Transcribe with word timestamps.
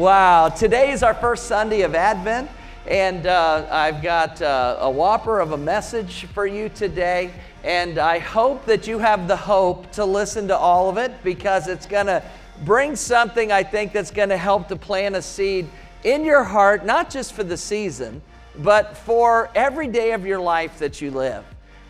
Wow, 0.00 0.48
today 0.48 0.92
is 0.92 1.02
our 1.02 1.12
first 1.12 1.44
Sunday 1.44 1.82
of 1.82 1.94
Advent, 1.94 2.50
and 2.86 3.26
uh, 3.26 3.66
I've 3.70 4.00
got 4.00 4.40
uh, 4.40 4.78
a 4.80 4.90
whopper 4.90 5.40
of 5.40 5.52
a 5.52 5.58
message 5.58 6.24
for 6.24 6.46
you 6.46 6.70
today. 6.70 7.30
And 7.64 7.98
I 7.98 8.18
hope 8.18 8.64
that 8.64 8.86
you 8.86 8.98
have 8.98 9.28
the 9.28 9.36
hope 9.36 9.92
to 9.92 10.06
listen 10.06 10.48
to 10.48 10.56
all 10.56 10.88
of 10.88 10.96
it 10.96 11.12
because 11.22 11.68
it's 11.68 11.84
going 11.84 12.06
to 12.06 12.22
bring 12.64 12.96
something 12.96 13.52
I 13.52 13.62
think 13.62 13.92
that's 13.92 14.10
going 14.10 14.30
to 14.30 14.38
help 14.38 14.68
to 14.68 14.76
plant 14.76 15.16
a 15.16 15.20
seed 15.20 15.68
in 16.02 16.24
your 16.24 16.44
heart, 16.44 16.86
not 16.86 17.10
just 17.10 17.34
for 17.34 17.44
the 17.44 17.58
season, 17.58 18.22
but 18.60 18.96
for 18.96 19.50
every 19.54 19.88
day 19.88 20.12
of 20.12 20.24
your 20.24 20.40
life 20.40 20.78
that 20.78 21.02
you 21.02 21.10
live. 21.10 21.44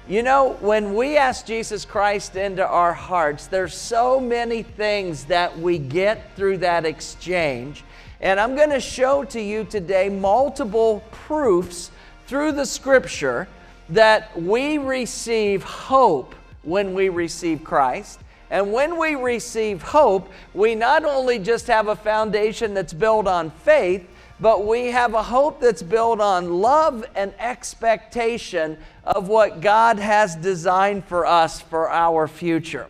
You 0.09 0.25
know, 0.25 0.55
when 0.55 0.97
we 0.97 1.17
ask 1.17 1.47
Jesus 1.47 1.85
Christ 1.85 2.35
into 2.35 2.67
our 2.67 2.93
hearts, 2.93 3.47
there's 3.47 3.75
so 3.75 4.19
many 4.19 4.65
things 4.65 5.27
that 5.27 5.57
we 5.57 5.79
get 5.79 6.35
through 6.35 6.59
that 6.59 6.85
exchange. 6.85 7.85
And 8.21 8.39
I'm 8.39 8.55
going 8.55 8.71
to 8.71 8.81
show 8.81 9.25
to 9.25 9.41
you 9.41 9.65
today 9.65 10.11
multiple 10.11 11.03
proofs 11.11 11.91
through 12.27 12.53
the 12.53 12.67
scripture 12.67 13.49
that 13.89 14.39
we 14.39 14.77
receive 14.77 15.63
hope 15.63 16.35
when 16.63 16.93
we 16.93 17.09
receive 17.09 17.65
Christ. 17.65 18.21
And 18.51 18.73
when 18.73 18.99
we 18.99 19.15
receive 19.15 19.81
hope, 19.81 20.31
we 20.53 20.75
not 20.75 21.05
only 21.05 21.39
just 21.39 21.67
have 21.69 21.89
a 21.89 21.97
foundation 21.97 22.75
that's 22.75 22.93
built 22.93 23.27
on 23.27 23.51
faith, 23.51 24.07
but 24.39 24.67
we 24.67 24.87
have 24.87 25.15
a 25.15 25.23
hope 25.23 25.61
that's 25.61 25.83
built 25.83 26.21
on 26.21 26.61
love 26.61 27.07
and 27.15 27.33
expectation 27.39 28.77
of 29.05 29.29
what 29.29 29.63
God 29.63 29.99
has 29.99 30.37
designed 30.37 31.05
for 31.07 31.25
us 31.25 31.61
for 31.61 31.89
our 31.89 32.29
future. 32.29 32.89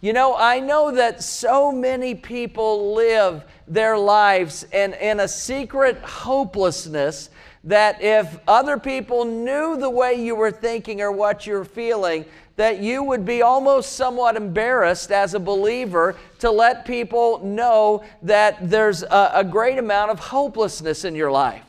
You 0.00 0.12
know, 0.12 0.34
I 0.36 0.60
know 0.60 0.90
that 0.92 1.22
so 1.22 1.70
many 1.70 2.14
people 2.14 2.94
live 2.94 3.44
their 3.72 3.96
lives 3.96 4.64
in, 4.72 4.94
in 4.94 5.20
a 5.20 5.28
secret 5.28 5.98
hopelessness 5.98 7.30
that 7.64 8.02
if 8.02 8.38
other 8.48 8.76
people 8.78 9.24
knew 9.24 9.76
the 9.76 9.88
way 9.88 10.14
you 10.14 10.34
were 10.34 10.50
thinking 10.50 11.00
or 11.00 11.12
what 11.12 11.46
you're 11.46 11.64
feeling, 11.64 12.24
that 12.56 12.80
you 12.80 13.02
would 13.02 13.24
be 13.24 13.40
almost 13.40 13.92
somewhat 13.92 14.36
embarrassed 14.36 15.10
as 15.10 15.34
a 15.34 15.40
believer 15.40 16.16
to 16.38 16.50
let 16.50 16.84
people 16.84 17.38
know 17.44 18.04
that 18.22 18.58
there's 18.68 19.02
a, 19.04 19.30
a 19.34 19.44
great 19.44 19.78
amount 19.78 20.10
of 20.10 20.18
hopelessness 20.18 21.04
in 21.04 21.14
your 21.14 21.30
life. 21.30 21.64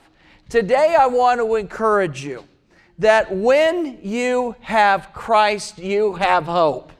Today, 0.49 0.95
I 0.99 1.07
want 1.07 1.39
to 1.39 1.55
encourage 1.55 2.23
you 2.23 2.43
that 2.99 3.33
when 3.33 3.99
you 4.03 4.55
have 4.61 5.13
Christ, 5.13 5.77
you 5.77 6.13
have 6.13 6.45
hope. 6.45 6.92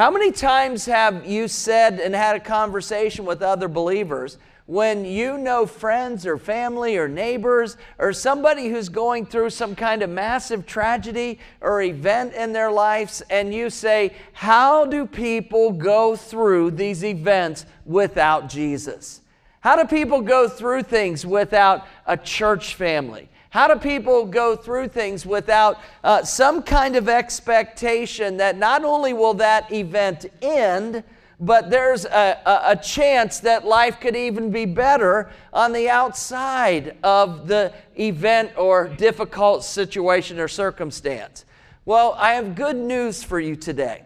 How 0.00 0.10
many 0.10 0.32
times 0.32 0.86
have 0.86 1.26
you 1.26 1.46
said 1.46 2.00
and 2.00 2.14
had 2.14 2.34
a 2.34 2.40
conversation 2.40 3.26
with 3.26 3.42
other 3.42 3.68
believers? 3.68 4.38
when 4.64 5.04
you 5.04 5.36
know 5.36 5.66
friends 5.66 6.24
or 6.24 6.38
family 6.38 6.96
or 6.96 7.06
neighbors 7.08 7.76
or 7.98 8.12
somebody 8.12 8.68
who's 8.68 8.88
going 8.88 9.26
through 9.26 9.50
some 9.50 9.74
kind 9.74 10.00
of 10.00 10.08
massive 10.08 10.64
tragedy 10.64 11.38
or 11.60 11.82
event 11.82 12.32
in 12.32 12.52
their 12.52 12.70
lives, 12.70 13.20
and 13.30 13.52
you 13.52 13.68
say, 13.68 14.14
How 14.32 14.86
do 14.86 15.06
people 15.06 15.72
go 15.72 16.16
through 16.16 16.70
these 16.70 17.04
events 17.04 17.66
without 17.84 18.48
Jesus? 18.48 19.20
How 19.60 19.76
do 19.76 19.86
people 19.86 20.22
go 20.22 20.48
through 20.48 20.84
things 20.84 21.26
without 21.26 21.86
a 22.06 22.16
church 22.16 22.74
family? 22.74 23.28
How 23.50 23.66
do 23.66 23.78
people 23.78 24.26
go 24.26 24.54
through 24.54 24.88
things 24.88 25.26
without 25.26 25.78
uh, 26.04 26.22
some 26.22 26.62
kind 26.62 26.94
of 26.94 27.08
expectation 27.08 28.36
that 28.36 28.56
not 28.56 28.84
only 28.84 29.12
will 29.12 29.34
that 29.34 29.72
event 29.72 30.26
end, 30.40 31.02
but 31.40 31.68
there's 31.68 32.04
a, 32.04 32.38
a, 32.46 32.72
a, 32.72 32.76
chance 32.76 33.40
that 33.40 33.64
life 33.64 33.98
could 33.98 34.14
even 34.14 34.50
be 34.50 34.66
better 34.66 35.30
on 35.52 35.72
the 35.72 35.88
outside 35.88 36.96
of 37.02 37.48
the 37.48 37.72
event 37.98 38.52
or 38.56 38.88
difficult 38.88 39.64
situation 39.64 40.38
or 40.38 40.48
circumstance. 40.48 41.44
Well, 41.86 42.14
I 42.18 42.34
have 42.34 42.54
good 42.54 42.76
news 42.76 43.22
for 43.22 43.40
you 43.40 43.56
today 43.56 44.04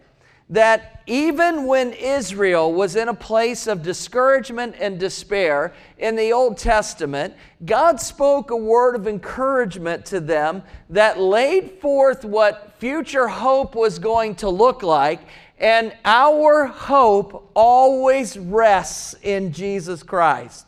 that 0.49 1.01
even 1.07 1.65
when 1.65 1.93
Israel 1.93 2.71
was 2.71 2.95
in 2.95 3.09
a 3.09 3.13
place 3.13 3.67
of 3.67 3.81
discouragement 3.81 4.75
and 4.79 4.99
despair 4.99 5.73
in 5.97 6.15
the 6.15 6.31
Old 6.31 6.57
Testament, 6.57 7.33
God 7.65 7.99
spoke 7.99 8.51
a 8.51 8.55
word 8.55 8.95
of 8.95 9.07
encouragement 9.07 10.05
to 10.07 10.19
them 10.19 10.63
that 10.89 11.19
laid 11.19 11.79
forth 11.79 12.23
what 12.23 12.75
future 12.77 13.27
hope 13.27 13.75
was 13.75 13.97
going 13.97 14.35
to 14.35 14.49
look 14.49 14.83
like 14.83 15.21
and 15.57 15.95
our 16.03 16.65
hope 16.65 17.49
always 17.55 18.37
rests 18.37 19.15
in 19.21 19.53
Jesus 19.53 20.03
Christ. 20.03 20.67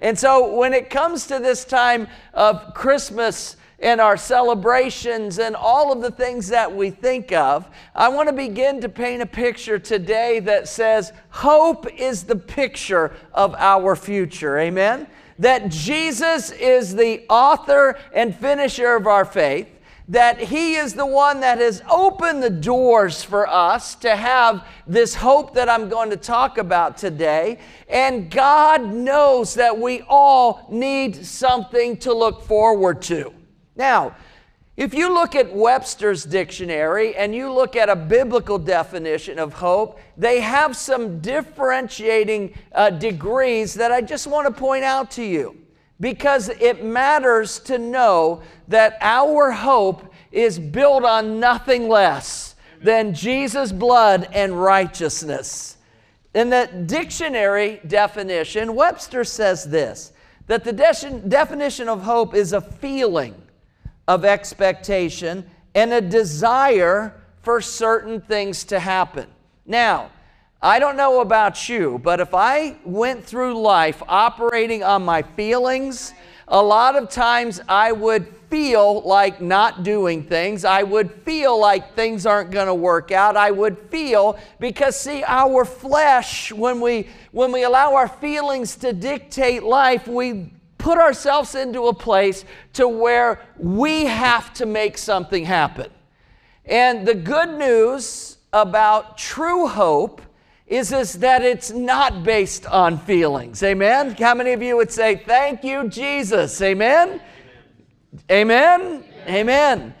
And 0.00 0.16
so 0.16 0.54
when 0.54 0.72
it 0.72 0.90
comes 0.90 1.26
to 1.26 1.38
this 1.38 1.64
time 1.64 2.06
of 2.32 2.72
Christmas 2.74 3.56
and 3.80 4.00
our 4.00 4.16
celebrations 4.16 5.38
and 5.38 5.54
all 5.54 5.92
of 5.92 6.00
the 6.00 6.10
things 6.10 6.48
that 6.48 6.74
we 6.74 6.90
think 6.90 7.32
of, 7.32 7.68
I 7.94 8.08
want 8.08 8.28
to 8.28 8.34
begin 8.34 8.80
to 8.80 8.88
paint 8.88 9.22
a 9.22 9.26
picture 9.26 9.78
today 9.78 10.40
that 10.40 10.68
says 10.68 11.12
hope 11.30 11.86
is 11.94 12.24
the 12.24 12.36
picture 12.36 13.14
of 13.32 13.54
our 13.56 13.94
future. 13.94 14.58
Amen? 14.58 15.06
That 15.38 15.68
Jesus 15.68 16.50
is 16.50 16.94
the 16.94 17.24
author 17.28 17.96
and 18.12 18.34
finisher 18.34 18.96
of 18.96 19.06
our 19.06 19.24
faith 19.24 19.68
that 20.08 20.40
He 20.40 20.74
is 20.76 20.94
the 20.94 21.06
one 21.06 21.40
that 21.40 21.58
has 21.58 21.82
opened 21.88 22.42
the 22.42 22.50
doors 22.50 23.22
for 23.22 23.46
us 23.46 23.94
to 23.96 24.16
have 24.16 24.66
this 24.86 25.14
hope 25.14 25.54
that 25.54 25.68
I'm 25.68 25.90
going 25.90 26.10
to 26.10 26.16
talk 26.16 26.56
about 26.56 26.96
today. 26.96 27.58
And 27.88 28.30
God 28.30 28.82
knows 28.82 29.54
that 29.54 29.78
we 29.78 30.02
all 30.08 30.66
need 30.70 31.14
something 31.26 31.98
to 31.98 32.14
look 32.14 32.42
forward 32.42 33.02
to. 33.02 33.34
Now, 33.78 34.16
if 34.76 34.92
you 34.92 35.12
look 35.12 35.34
at 35.34 35.52
Webster's 35.52 36.24
dictionary 36.24 37.16
and 37.16 37.34
you 37.34 37.52
look 37.52 37.74
at 37.76 37.88
a 37.88 37.96
biblical 37.96 38.58
definition 38.58 39.38
of 39.38 39.52
hope, 39.54 39.98
they 40.16 40.40
have 40.40 40.76
some 40.76 41.20
differentiating 41.20 42.54
uh, 42.72 42.90
degrees 42.90 43.74
that 43.74 43.90
I 43.90 44.02
just 44.02 44.26
want 44.26 44.46
to 44.46 44.52
point 44.52 44.84
out 44.84 45.10
to 45.12 45.24
you 45.24 45.56
because 46.00 46.48
it 46.48 46.84
matters 46.84 47.58
to 47.60 47.78
know 47.78 48.42
that 48.68 48.98
our 49.00 49.50
hope 49.50 50.12
is 50.30 50.58
built 50.58 51.04
on 51.04 51.40
nothing 51.40 51.88
less 51.88 52.54
than 52.80 53.14
Jesus' 53.14 53.72
blood 53.72 54.28
and 54.32 54.60
righteousness. 54.60 55.76
In 56.34 56.50
the 56.50 56.68
dictionary 56.86 57.80
definition, 57.86 58.74
Webster 58.74 59.24
says 59.24 59.64
this 59.64 60.12
that 60.46 60.64
the 60.64 60.72
de- 60.72 61.20
definition 61.28 61.88
of 61.88 62.02
hope 62.02 62.34
is 62.34 62.52
a 62.52 62.60
feeling 62.60 63.34
of 64.08 64.24
expectation 64.24 65.48
and 65.74 65.92
a 65.92 66.00
desire 66.00 67.14
for 67.42 67.60
certain 67.60 68.20
things 68.20 68.64
to 68.64 68.80
happen. 68.80 69.28
Now, 69.66 70.10
I 70.60 70.80
don't 70.80 70.96
know 70.96 71.20
about 71.20 71.68
you, 71.68 72.00
but 72.02 72.18
if 72.18 72.34
I 72.34 72.76
went 72.84 73.24
through 73.24 73.60
life 73.60 74.02
operating 74.08 74.82
on 74.82 75.04
my 75.04 75.22
feelings, 75.22 76.14
a 76.48 76.60
lot 76.60 76.96
of 76.96 77.10
times 77.10 77.60
I 77.68 77.92
would 77.92 78.26
feel 78.48 79.02
like 79.02 79.42
not 79.42 79.82
doing 79.82 80.24
things. 80.24 80.64
I 80.64 80.82
would 80.82 81.12
feel 81.22 81.60
like 81.60 81.94
things 81.94 82.24
aren't 82.24 82.50
going 82.50 82.66
to 82.66 82.74
work 82.74 83.12
out. 83.12 83.36
I 83.36 83.50
would 83.50 83.78
feel 83.90 84.38
because 84.58 84.98
see 84.98 85.22
our 85.26 85.66
flesh 85.66 86.50
when 86.50 86.80
we 86.80 87.08
when 87.30 87.52
we 87.52 87.64
allow 87.64 87.94
our 87.94 88.08
feelings 88.08 88.74
to 88.76 88.94
dictate 88.94 89.62
life, 89.62 90.08
we 90.08 90.50
put 90.78 90.98
ourselves 90.98 91.54
into 91.54 91.88
a 91.88 91.94
place 91.94 92.44
to 92.74 92.88
where 92.88 93.40
we 93.58 94.06
have 94.06 94.54
to 94.54 94.66
make 94.66 94.96
something 94.96 95.44
happen. 95.44 95.90
And 96.64 97.06
the 97.06 97.14
good 97.14 97.58
news 97.58 98.38
about 98.52 99.18
true 99.18 99.66
hope 99.66 100.22
is, 100.66 100.92
is 100.92 101.14
that 101.14 101.42
it's 101.42 101.70
not 101.70 102.22
based 102.22 102.66
on 102.66 102.98
feelings. 102.98 103.62
Amen? 103.62 104.14
How 104.14 104.34
many 104.34 104.52
of 104.52 104.62
you 104.62 104.76
would 104.76 104.90
say, 104.90 105.16
Thank 105.16 105.64
you, 105.64 105.88
Jesus? 105.88 106.60
Amen? 106.60 107.20
Amen? 108.30 109.04
Amen. 109.26 109.94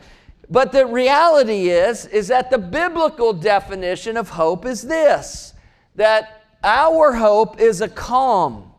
But 0.50 0.72
the 0.72 0.86
reality 0.86 1.68
is, 1.68 2.06
is 2.06 2.28
that 2.28 2.50
the 2.50 2.58
biblical 2.58 3.32
definition 3.32 4.16
of 4.16 4.30
hope 4.30 4.64
is 4.64 4.82
this 4.82 5.54
that 5.94 6.44
our 6.62 7.12
hope 7.12 7.60
is 7.60 7.80
a 7.80 7.88
calm 7.88 8.72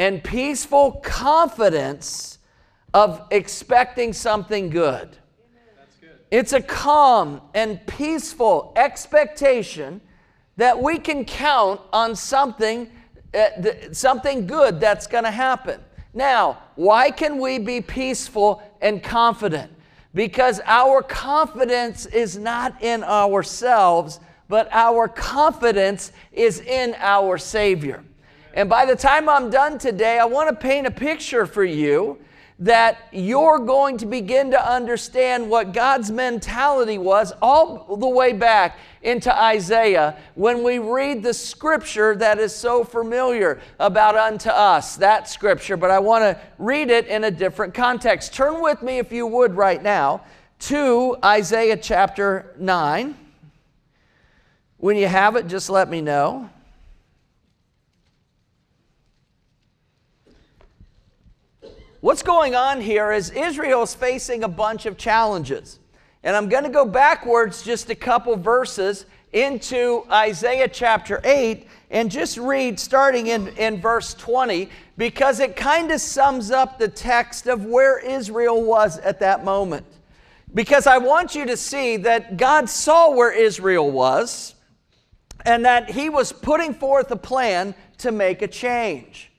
and 0.00 0.24
peaceful 0.24 0.92
confidence 1.02 2.38
of 2.94 3.20
expecting 3.30 4.14
something 4.14 4.70
good. 4.70 5.18
good. 6.00 6.18
It's 6.30 6.54
a 6.54 6.62
calm 6.62 7.42
and 7.52 7.86
peaceful 7.86 8.72
expectation 8.76 10.00
that 10.56 10.82
we 10.82 10.98
can 10.98 11.26
count 11.26 11.82
on 11.92 12.16
something, 12.16 12.90
uh, 13.34 13.50
th- 13.62 13.94
something 13.94 14.46
good 14.46 14.80
that's 14.80 15.06
going 15.06 15.24
to 15.24 15.30
happen. 15.30 15.78
Now, 16.14 16.62
why 16.76 17.10
can 17.10 17.38
we 17.38 17.58
be 17.58 17.82
peaceful 17.82 18.62
and 18.80 19.02
confident? 19.02 19.70
Because 20.14 20.62
our 20.64 21.02
confidence 21.02 22.06
is 22.06 22.38
not 22.38 22.82
in 22.82 23.04
ourselves, 23.04 24.18
but 24.48 24.66
our 24.72 25.08
confidence 25.08 26.10
is 26.32 26.60
in 26.60 26.96
our 27.00 27.36
Savior. 27.36 28.02
And 28.54 28.68
by 28.68 28.84
the 28.84 28.96
time 28.96 29.28
I'm 29.28 29.50
done 29.50 29.78
today, 29.78 30.18
I 30.18 30.24
want 30.24 30.48
to 30.48 30.54
paint 30.54 30.86
a 30.86 30.90
picture 30.90 31.46
for 31.46 31.64
you 31.64 32.18
that 32.60 32.98
you're 33.10 33.58
going 33.58 33.96
to 33.96 34.04
begin 34.04 34.50
to 34.50 34.70
understand 34.70 35.48
what 35.48 35.72
God's 35.72 36.10
mentality 36.10 36.98
was 36.98 37.32
all 37.40 37.96
the 37.96 38.08
way 38.08 38.34
back 38.34 38.78
into 39.02 39.34
Isaiah 39.34 40.18
when 40.34 40.62
we 40.62 40.78
read 40.78 41.22
the 41.22 41.32
scripture 41.32 42.14
that 42.16 42.38
is 42.38 42.54
so 42.54 42.84
familiar 42.84 43.60
about 43.78 44.14
unto 44.14 44.50
us, 44.50 44.96
that 44.96 45.26
scripture. 45.26 45.78
But 45.78 45.90
I 45.90 46.00
want 46.00 46.22
to 46.22 46.38
read 46.58 46.90
it 46.90 47.06
in 47.06 47.24
a 47.24 47.30
different 47.30 47.72
context. 47.72 48.34
Turn 48.34 48.60
with 48.60 48.82
me, 48.82 48.98
if 48.98 49.10
you 49.10 49.26
would, 49.26 49.54
right 49.54 49.82
now 49.82 50.22
to 50.60 51.16
Isaiah 51.24 51.78
chapter 51.78 52.54
9. 52.58 53.16
When 54.76 54.96
you 54.96 55.06
have 55.06 55.36
it, 55.36 55.46
just 55.46 55.70
let 55.70 55.88
me 55.88 56.02
know. 56.02 56.50
What's 62.00 62.22
going 62.22 62.54
on 62.54 62.80
here 62.80 63.12
is 63.12 63.28
Israel 63.28 63.82
is 63.82 63.94
facing 63.94 64.42
a 64.42 64.48
bunch 64.48 64.86
of 64.86 64.96
challenges. 64.96 65.78
And 66.22 66.34
I'm 66.34 66.48
going 66.48 66.64
to 66.64 66.70
go 66.70 66.86
backwards 66.86 67.62
just 67.62 67.90
a 67.90 67.94
couple 67.94 68.36
verses 68.36 69.04
into 69.34 70.04
Isaiah 70.10 70.68
chapter 70.68 71.20
8 71.22 71.66
and 71.90 72.10
just 72.10 72.38
read 72.38 72.80
starting 72.80 73.26
in, 73.26 73.48
in 73.48 73.82
verse 73.82 74.14
20 74.14 74.70
because 74.96 75.40
it 75.40 75.56
kind 75.56 75.90
of 75.90 76.00
sums 76.00 76.50
up 76.50 76.78
the 76.78 76.88
text 76.88 77.46
of 77.46 77.66
where 77.66 77.98
Israel 77.98 78.64
was 78.64 78.98
at 79.00 79.20
that 79.20 79.44
moment. 79.44 79.84
Because 80.54 80.86
I 80.86 80.96
want 80.96 81.34
you 81.34 81.44
to 81.44 81.56
see 81.56 81.98
that 81.98 82.38
God 82.38 82.70
saw 82.70 83.14
where 83.14 83.30
Israel 83.30 83.90
was 83.90 84.54
and 85.44 85.66
that 85.66 85.90
He 85.90 86.08
was 86.08 86.32
putting 86.32 86.72
forth 86.72 87.10
a 87.10 87.16
plan 87.16 87.74
to 87.98 88.10
make 88.10 88.40
a 88.40 88.48
change. 88.48 89.30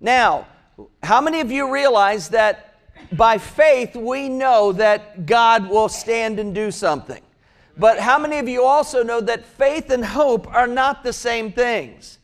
Now, 0.00 0.46
how 1.02 1.20
many 1.20 1.40
of 1.40 1.50
you 1.50 1.72
realize 1.72 2.28
that 2.30 2.80
by 3.12 3.38
faith 3.38 3.94
we 3.94 4.28
know 4.28 4.72
that 4.72 5.26
God 5.26 5.68
will 5.68 5.88
stand 5.88 6.38
and 6.38 6.54
do 6.54 6.70
something? 6.70 7.22
But 7.78 7.98
how 7.98 8.18
many 8.18 8.38
of 8.38 8.48
you 8.48 8.64
also 8.64 9.02
know 9.02 9.20
that 9.20 9.44
faith 9.44 9.90
and 9.90 10.04
hope 10.04 10.46
are 10.48 10.66
not 10.66 11.02
the 11.02 11.12
same 11.12 11.52
things? 11.52 12.18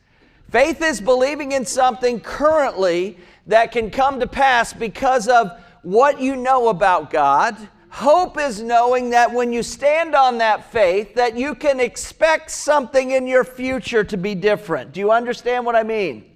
Faith 0.49 0.81
is 0.81 0.99
believing 0.99 1.51
in 1.51 1.65
something 1.65 2.19
currently 2.19 3.17
that 3.47 3.71
can 3.71 3.89
come 3.89 4.19
to 4.19 4.27
pass 4.27 4.73
because 4.73 5.27
of 5.27 5.51
what 5.83 6.19
you 6.19 6.35
know 6.35 6.69
about 6.69 7.09
God. 7.09 7.55
Hope 7.89 8.39
is 8.39 8.61
knowing 8.61 9.11
that 9.11 9.31
when 9.31 9.53
you 9.53 9.61
stand 9.61 10.15
on 10.15 10.39
that 10.39 10.71
faith 10.71 11.13
that 11.15 11.37
you 11.37 11.53
can 11.53 11.79
expect 11.79 12.49
something 12.49 13.11
in 13.11 13.27
your 13.27 13.43
future 13.43 14.03
to 14.03 14.17
be 14.17 14.33
different. 14.33 14.93
Do 14.93 14.99
you 14.99 15.11
understand 15.11 15.65
what 15.65 15.75
I 15.75 15.83
mean? 15.83 16.32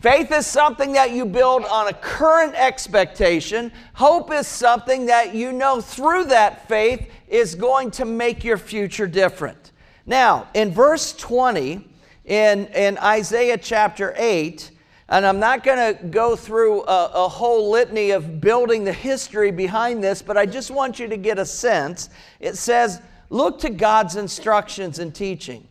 Faith 0.00 0.30
is 0.30 0.46
something 0.46 0.92
that 0.92 1.10
you 1.10 1.26
build 1.26 1.64
on 1.64 1.88
a 1.88 1.92
current 1.92 2.54
expectation. 2.54 3.72
Hope 3.94 4.32
is 4.32 4.46
something 4.46 5.06
that 5.06 5.34
you 5.34 5.52
know 5.52 5.80
through 5.80 6.26
that 6.26 6.68
faith 6.68 7.10
is 7.26 7.56
going 7.56 7.90
to 7.90 8.04
make 8.04 8.44
your 8.44 8.58
future 8.58 9.08
different. 9.08 9.72
Now, 10.06 10.48
in 10.54 10.70
verse 10.70 11.12
20, 11.14 11.84
in, 12.26 12.66
in 12.68 12.96
Isaiah 12.98 13.58
chapter 13.58 14.14
8, 14.16 14.70
and 15.08 15.26
I'm 15.26 15.40
not 15.40 15.64
going 15.64 15.96
to 15.96 16.04
go 16.04 16.36
through 16.36 16.82
a, 16.84 17.10
a, 17.14 17.28
whole 17.28 17.70
litany 17.70 18.10
of 18.10 18.40
building 18.40 18.84
the 18.84 18.92
history 18.92 19.50
behind 19.50 20.04
this, 20.04 20.22
but 20.22 20.36
I 20.36 20.46
just 20.46 20.70
want 20.70 20.98
you 20.98 21.08
to 21.08 21.16
get 21.16 21.38
a 21.38 21.46
sense. 21.46 22.10
It 22.40 22.56
says, 22.56 23.00
Look 23.30 23.58
to 23.60 23.70
God's 23.70 24.16
instructions 24.16 24.98
and 24.98 25.14
teaching. 25.14 25.66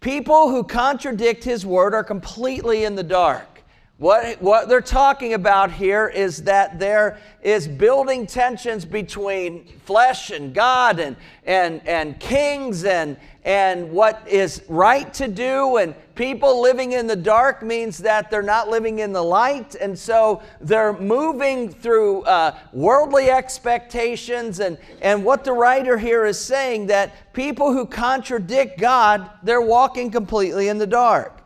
People 0.00 0.50
who 0.50 0.64
contradict 0.64 1.44
His 1.44 1.66
word 1.66 1.94
are 1.94 2.04
completely 2.04 2.84
in 2.84 2.94
the 2.94 3.02
dark. 3.02 3.55
What, 3.98 4.42
what 4.42 4.68
they're 4.68 4.82
talking 4.82 5.32
about 5.32 5.72
here 5.72 6.06
is 6.06 6.42
that 6.42 6.78
there 6.78 7.18
is 7.42 7.66
building 7.66 8.26
tensions 8.26 8.84
between 8.84 9.64
flesh 9.86 10.30
and 10.30 10.52
God 10.52 11.00
and, 11.00 11.16
and, 11.44 11.80
and 11.88 12.20
kings 12.20 12.84
and, 12.84 13.16
and 13.42 13.90
what 13.90 14.22
is 14.28 14.62
right 14.68 15.14
to 15.14 15.28
do. 15.28 15.78
And 15.78 15.94
people 16.14 16.60
living 16.60 16.92
in 16.92 17.06
the 17.06 17.16
dark 17.16 17.62
means 17.62 17.96
that 17.98 18.30
they're 18.30 18.42
not 18.42 18.68
living 18.68 18.98
in 18.98 19.14
the 19.14 19.24
light. 19.24 19.76
And 19.76 19.98
so 19.98 20.42
they're 20.60 20.92
moving 20.98 21.70
through 21.70 22.24
uh, 22.24 22.54
worldly 22.74 23.30
expectations. 23.30 24.60
And, 24.60 24.76
and 25.00 25.24
what 25.24 25.42
the 25.42 25.54
writer 25.54 25.96
here 25.96 26.26
is 26.26 26.38
saying 26.38 26.88
that 26.88 27.32
people 27.32 27.72
who 27.72 27.86
contradict 27.86 28.78
God, 28.78 29.30
they're 29.42 29.62
walking 29.62 30.10
completely 30.10 30.68
in 30.68 30.76
the 30.76 30.86
dark. 30.86 31.45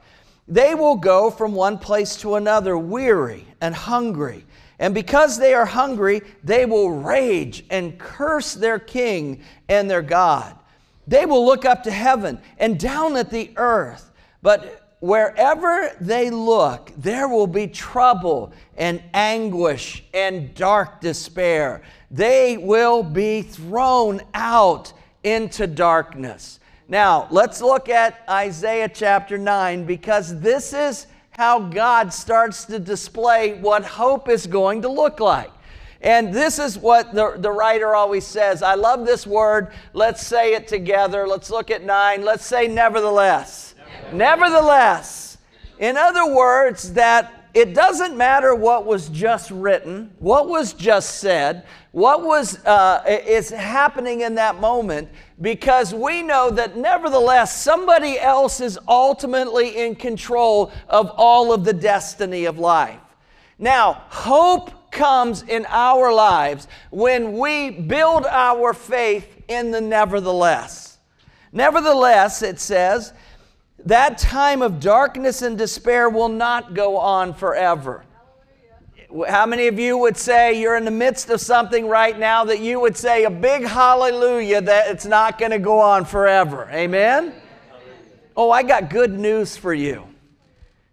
They 0.51 0.75
will 0.75 0.97
go 0.97 1.31
from 1.31 1.55
one 1.55 1.79
place 1.79 2.17
to 2.17 2.35
another 2.35 2.77
weary 2.77 3.47
and 3.61 3.73
hungry. 3.73 4.45
And 4.81 4.93
because 4.93 5.39
they 5.39 5.55
are 5.55 5.65
hungry, 5.65 6.23
they 6.43 6.67
will 6.67 6.91
rage 6.91 7.65
and 7.71 7.97
curse 7.99 8.55
their 8.55 8.81
king 8.81 9.43
and 9.69 9.89
their 9.89 10.03
God. 10.03 10.57
They 11.07 11.25
will 11.25 11.47
look 11.47 11.65
up 11.65 11.85
to 11.85 11.91
heaven 11.91 12.41
and 12.59 12.81
down 12.81 13.17
at 13.17 13.31
the 13.31 13.53
earth. 13.57 14.11
But 14.43 14.97
wherever 15.01 15.93
they 16.01 16.31
look, 16.31 16.93
there 16.97 17.29
will 17.29 17.47
be 17.47 17.67
trouble 17.67 18.53
and 18.77 19.03
anguish 19.15 20.03
and 20.13 20.55
dark 20.55 21.01
despair. 21.01 21.83
They 22.11 22.57
will 22.57 23.03
be 23.03 23.43
thrown 23.43 24.21
out 24.35 24.93
into 25.23 25.67
darkness. 25.67 26.60
Now, 26.91 27.29
let's 27.31 27.63
look 27.63 27.89
at 27.89 28.21
Isaiah 28.29 28.89
chapter 28.93 29.39
9 29.39 29.85
because 29.85 30.41
this 30.41 30.73
is 30.73 31.07
how 31.31 31.61
God 31.61 32.13
starts 32.13 32.65
to 32.65 32.81
display 32.81 33.61
what 33.61 33.85
hope 33.85 34.29
is 34.29 34.49
going 34.49 34.83
to 34.83 34.89
look 34.89 35.21
like. 35.21 35.53
And 36.01 36.35
this 36.35 36.59
is 36.59 36.77
what 36.77 37.15
the, 37.15 37.37
the 37.39 37.53
writer 37.53 37.95
always 37.95 38.27
says. 38.27 38.61
I 38.61 38.75
love 38.75 39.07
this 39.07 39.25
word. 39.25 39.69
Let's 39.93 40.27
say 40.27 40.55
it 40.55 40.67
together. 40.67 41.29
Let's 41.29 41.49
look 41.49 41.71
at 41.71 41.85
9. 41.85 42.25
Let's 42.25 42.45
say, 42.45 42.67
nevertheless. 42.67 43.77
Nevertheless. 44.13 44.13
nevertheless. 44.13 45.39
In 45.79 45.97
other 45.97 46.35
words, 46.35 46.95
that 46.95 47.40
it 47.53 47.75
doesn't 47.75 48.17
matter 48.17 48.55
what 48.55 48.87
was 48.87 49.09
just 49.09 49.51
written, 49.51 50.13
what 50.19 50.49
was 50.49 50.73
just 50.73 51.19
said, 51.19 51.67
what 51.93 52.23
was 52.23 52.65
uh, 52.65 53.03
is 53.07 53.51
happening 53.51 54.21
in 54.21 54.37
that 54.37 54.61
moment, 54.61 55.09
because 55.41 55.93
we 55.93 56.23
know 56.23 56.51
that 56.51 56.77
nevertheless 56.77 57.61
somebody 57.61 58.19
else 58.19 58.61
is 58.61 58.79
ultimately 58.87 59.79
in 59.79 59.97
control 59.97 60.71
of 60.89 61.11
all 61.17 61.53
of 61.53 61.65
the 61.65 61.73
destiny 61.73 62.45
of 62.45 62.59
life. 62.59 63.01
Now, 63.59 64.05
hope 64.09 64.93
comes 64.93 65.43
in 65.43 65.67
our 65.69 66.13
lives 66.13 66.69
when 66.91 67.39
we 67.39 67.71
build 67.71 68.27
our 68.27 68.73
faith 68.73 69.43
in 69.49 69.71
the 69.71 69.81
nevertheless. 69.81 70.99
Nevertheless, 71.53 72.43
it 72.43 72.61
says, 72.61 73.13
that 73.87 74.19
time 74.19 74.63
of 74.63 74.81
darkness 74.81 75.43
and 75.43 75.57
despair 75.57 76.09
will 76.09 76.29
not 76.29 76.75
go 76.75 76.99
on 76.99 77.35
forever. 77.35 78.05
How 79.29 79.47
many 79.47 79.67
of 79.67 79.79
you 79.79 79.99
would 79.99 80.17
say 80.17 80.61
you're 80.61 80.77
in 80.77 80.85
the 80.85 80.91
midst 80.91 81.31
of 81.31 81.41
something 81.41 81.89
right 81.89 82.17
now 82.17 82.45
that 82.45 82.61
you 82.61 82.79
would 82.79 82.97
say 82.97 83.25
a 83.25 83.31
big 83.31 83.65
hallelujah 83.65 84.61
that 84.61 84.91
it's 84.91 85.07
not 85.07 85.39
going 85.39 85.51
to 85.51 85.59
go 85.59 85.81
on 85.81 86.05
forever? 86.05 86.69
Amen? 86.71 87.35
Oh, 88.37 88.51
I 88.51 88.63
got 88.63 88.91
good 88.91 89.19
news 89.19 89.57
for 89.57 89.75
you. 89.75 90.07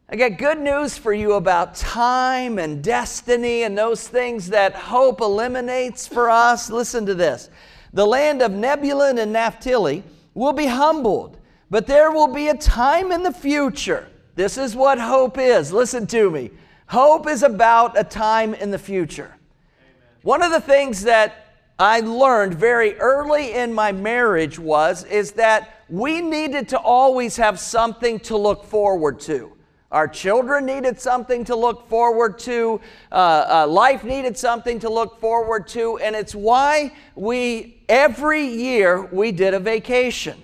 I 0.10 0.16
got 0.16 0.38
good 0.38 0.60
news 0.60 0.98
for 0.98 1.14
you 1.14 1.34
about 1.34 1.76
time 1.76 2.58
and 2.58 2.82
destiny 2.84 3.64
and 3.64 3.78
those 3.78 4.08
things 4.08 4.50
that 4.50 4.74
hope 4.74 5.22
eliminates 5.22 6.08
for 6.08 6.30
us. 6.30 6.72
Listen 6.72 7.06
to 7.06 7.14
this. 7.14 7.50
The 7.94 8.06
land 8.06 8.42
of 8.42 8.54
Zebulun 8.54 9.18
and 9.20 9.34
Naphtali 9.34 10.04
will 10.34 10.54
be 10.54 10.66
humbled 10.66 11.38
but 11.70 11.88
there 11.88 12.12
will 12.12 12.34
be 12.34 12.48
a 12.48 12.58
time 12.58 13.12
in 13.12 13.24
the 13.24 13.32
future. 13.32 14.08
This 14.36 14.58
is 14.58 14.76
what 14.76 15.00
hope 15.00 15.38
is. 15.38 15.74
Listen 15.74 16.08
to 16.08 16.30
me. 16.30 16.52
Hope 16.88 17.28
is 17.28 17.44
about 17.44 18.00
a 18.00 18.04
time 18.04 18.54
in 18.54 18.72
the 18.72 18.80
future. 18.80 19.36
Amen. 19.80 19.96
One 20.22 20.42
of 20.42 20.52
the 20.52 20.62
things 20.62 21.04
that 21.04 21.48
I 21.80 22.00
learned 22.00 22.54
very 22.56 22.98
early 23.00 23.54
in 23.54 23.74
my 23.74 23.92
marriage 23.92 24.58
was 24.58 25.04
is 25.04 25.34
that 25.34 25.84
we 25.90 26.22
needed 26.22 26.70
to 26.70 26.80
always 26.80 27.36
have 27.38 27.60
something 27.60 28.20
to 28.22 28.38
look 28.38 28.64
forward 28.64 29.20
to. 29.22 29.52
Our 29.92 30.08
children 30.08 30.66
needed 30.66 31.00
something 31.00 31.46
to 31.46 31.56
look 31.56 31.88
forward 31.88 32.40
to. 32.40 32.82
Uh, 33.12 33.16
uh, 33.16 33.68
life 33.68 34.04
needed 34.04 34.38
something 34.38 34.80
to 34.80 34.90
look 34.90 35.20
forward 35.22 35.68
to. 35.70 35.98
And 36.00 36.16
it's 36.16 36.36
why 36.36 36.94
we, 37.16 37.84
every 37.88 38.46
year, 38.46 39.06
we 39.06 39.32
did 39.32 39.54
a 39.54 39.60
vacation. 39.60 40.44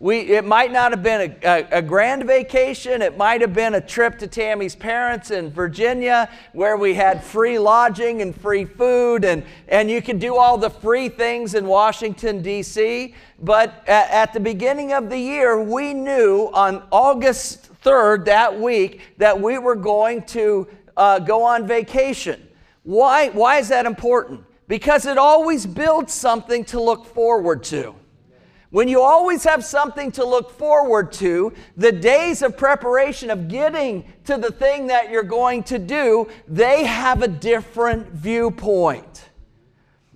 We, 0.00 0.20
it 0.20 0.44
might 0.44 0.70
not 0.70 0.92
have 0.92 1.02
been 1.02 1.36
a, 1.42 1.48
a, 1.48 1.78
a, 1.78 1.82
grand 1.82 2.22
vacation. 2.24 3.02
It 3.02 3.16
might 3.16 3.40
have 3.40 3.52
been 3.52 3.74
a 3.74 3.80
trip 3.80 4.16
to 4.20 4.28
Tammy's 4.28 4.76
parents 4.76 5.32
in 5.32 5.50
Virginia 5.50 6.30
where 6.52 6.76
we 6.76 6.94
had 6.94 7.24
free 7.24 7.58
lodging 7.58 8.22
and 8.22 8.40
free 8.40 8.64
food, 8.64 9.24
and, 9.24 9.42
and 9.66 9.90
you 9.90 10.00
could 10.00 10.20
do 10.20 10.36
all 10.36 10.56
the 10.56 10.70
free 10.70 11.08
things 11.08 11.54
in 11.54 11.66
Washington, 11.66 12.42
D.C. 12.42 13.12
But 13.40 13.82
at, 13.88 14.10
at 14.10 14.32
the 14.32 14.38
beginning 14.38 14.92
of 14.92 15.10
the 15.10 15.18
year, 15.18 15.60
we 15.60 15.94
knew 15.94 16.48
on 16.54 16.84
August 16.92 17.68
3rd, 17.82 18.26
that 18.26 18.60
week, 18.60 19.00
that 19.16 19.40
we 19.40 19.58
were 19.58 19.74
going 19.74 20.22
to 20.26 20.68
uh, 20.96 21.18
go 21.18 21.42
on 21.42 21.66
vacation. 21.66 22.48
Why, 22.84 23.30
why 23.30 23.58
is 23.58 23.68
that 23.70 23.84
important? 23.84 24.44
Because 24.68 25.06
it 25.06 25.18
always 25.18 25.66
builds 25.66 26.12
something 26.12 26.64
to 26.66 26.80
look 26.80 27.04
forward 27.06 27.64
to. 27.64 27.96
When 28.70 28.86
you 28.86 29.00
always 29.00 29.44
have 29.44 29.64
something 29.64 30.12
to 30.12 30.26
look 30.26 30.50
forward 30.50 31.10
to, 31.12 31.54
the 31.76 31.90
days 31.90 32.42
of 32.42 32.56
preparation 32.56 33.30
of 33.30 33.48
getting 33.48 34.04
to 34.24 34.36
the 34.36 34.52
thing 34.52 34.88
that 34.88 35.10
you're 35.10 35.22
going 35.22 35.62
to 35.64 35.78
do, 35.78 36.28
they 36.46 36.84
have 36.84 37.22
a 37.22 37.28
different 37.28 38.12
viewpoint. 38.12 39.30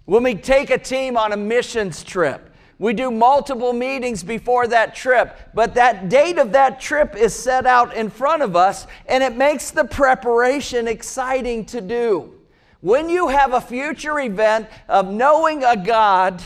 When 0.04 0.22
we 0.22 0.34
take 0.34 0.68
a 0.68 0.76
team 0.76 1.16
on 1.16 1.32
a 1.32 1.36
missions 1.36 2.04
trip, 2.04 2.50
we 2.78 2.92
do 2.92 3.10
multiple 3.10 3.72
meetings 3.72 4.22
before 4.22 4.66
that 4.66 4.94
trip, 4.94 5.38
but 5.54 5.74
that 5.74 6.10
date 6.10 6.36
of 6.36 6.52
that 6.52 6.80
trip 6.80 7.14
is 7.14 7.32
set 7.32 7.64
out 7.64 7.94
in 7.94 8.10
front 8.10 8.42
of 8.42 8.54
us, 8.54 8.86
and 9.06 9.22
it 9.22 9.36
makes 9.36 9.70
the 9.70 9.84
preparation 9.84 10.88
exciting 10.88 11.64
to 11.66 11.80
do. 11.80 12.34
When 12.80 13.08
you 13.08 13.28
have 13.28 13.54
a 13.54 13.60
future 13.60 14.18
event 14.18 14.68
of 14.88 15.06
knowing 15.06 15.62
a 15.62 15.76
God 15.76 16.42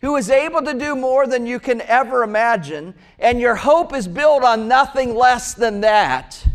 who 0.00 0.16
is 0.16 0.30
able 0.30 0.62
to 0.62 0.74
do 0.74 0.94
more 0.94 1.26
than 1.26 1.46
you 1.46 1.58
can 1.58 1.80
ever 1.82 2.22
imagine, 2.22 2.94
and 3.18 3.40
your 3.40 3.54
hope 3.54 3.94
is 3.94 4.06
built 4.06 4.44
on 4.44 4.68
nothing 4.68 5.14
less 5.14 5.54
than 5.54 5.80
that, 5.80 6.46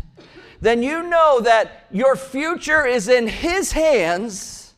then 0.60 0.82
you 0.82 1.02
know 1.02 1.40
that 1.40 1.86
your 1.90 2.14
future 2.14 2.86
is 2.86 3.08
in 3.08 3.26
His 3.26 3.72
hands. 3.72 4.74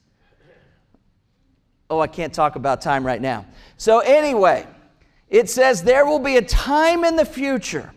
Oh, 1.90 2.00
I 2.00 2.06
can't 2.06 2.32
talk 2.32 2.56
about 2.56 2.80
time 2.80 3.04
right 3.04 3.20
now. 3.20 3.44
So, 3.76 3.98
anyway, 4.00 4.66
it 5.28 5.50
says 5.50 5.82
there 5.82 6.06
will 6.06 6.18
be 6.18 6.38
a 6.38 6.42
time 6.42 7.04
in 7.04 7.16
the 7.16 7.26
future 7.26 7.92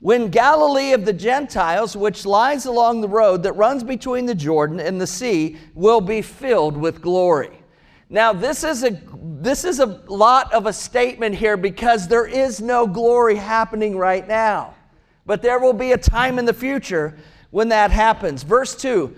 when 0.00 0.28
Galilee 0.28 0.92
of 0.92 1.04
the 1.04 1.12
Gentiles, 1.12 1.96
which 1.96 2.24
lies 2.24 2.66
along 2.66 3.00
the 3.00 3.08
road 3.08 3.42
that 3.42 3.52
runs 3.54 3.82
between 3.82 4.26
the 4.26 4.34
Jordan 4.34 4.78
and 4.78 5.00
the 5.00 5.06
sea, 5.06 5.56
will 5.74 6.00
be 6.00 6.22
filled 6.22 6.76
with 6.76 7.02
glory. 7.02 7.57
Now, 8.10 8.32
this 8.32 8.64
is 8.64 8.84
a 8.84 8.98
this 9.40 9.64
is 9.64 9.78
a 9.78 9.86
lot 10.08 10.52
of 10.52 10.66
a 10.66 10.72
statement 10.72 11.34
here 11.34 11.56
because 11.56 12.08
there 12.08 12.26
is 12.26 12.60
no 12.60 12.86
glory 12.86 13.36
happening 13.36 13.96
right 13.96 14.26
now. 14.26 14.74
But 15.26 15.42
there 15.42 15.60
will 15.60 15.74
be 15.74 15.92
a 15.92 15.98
time 15.98 16.38
in 16.38 16.44
the 16.44 16.54
future 16.54 17.16
when 17.50 17.68
that 17.68 17.90
happens. 17.90 18.42
Verse 18.42 18.74
2 18.74 19.14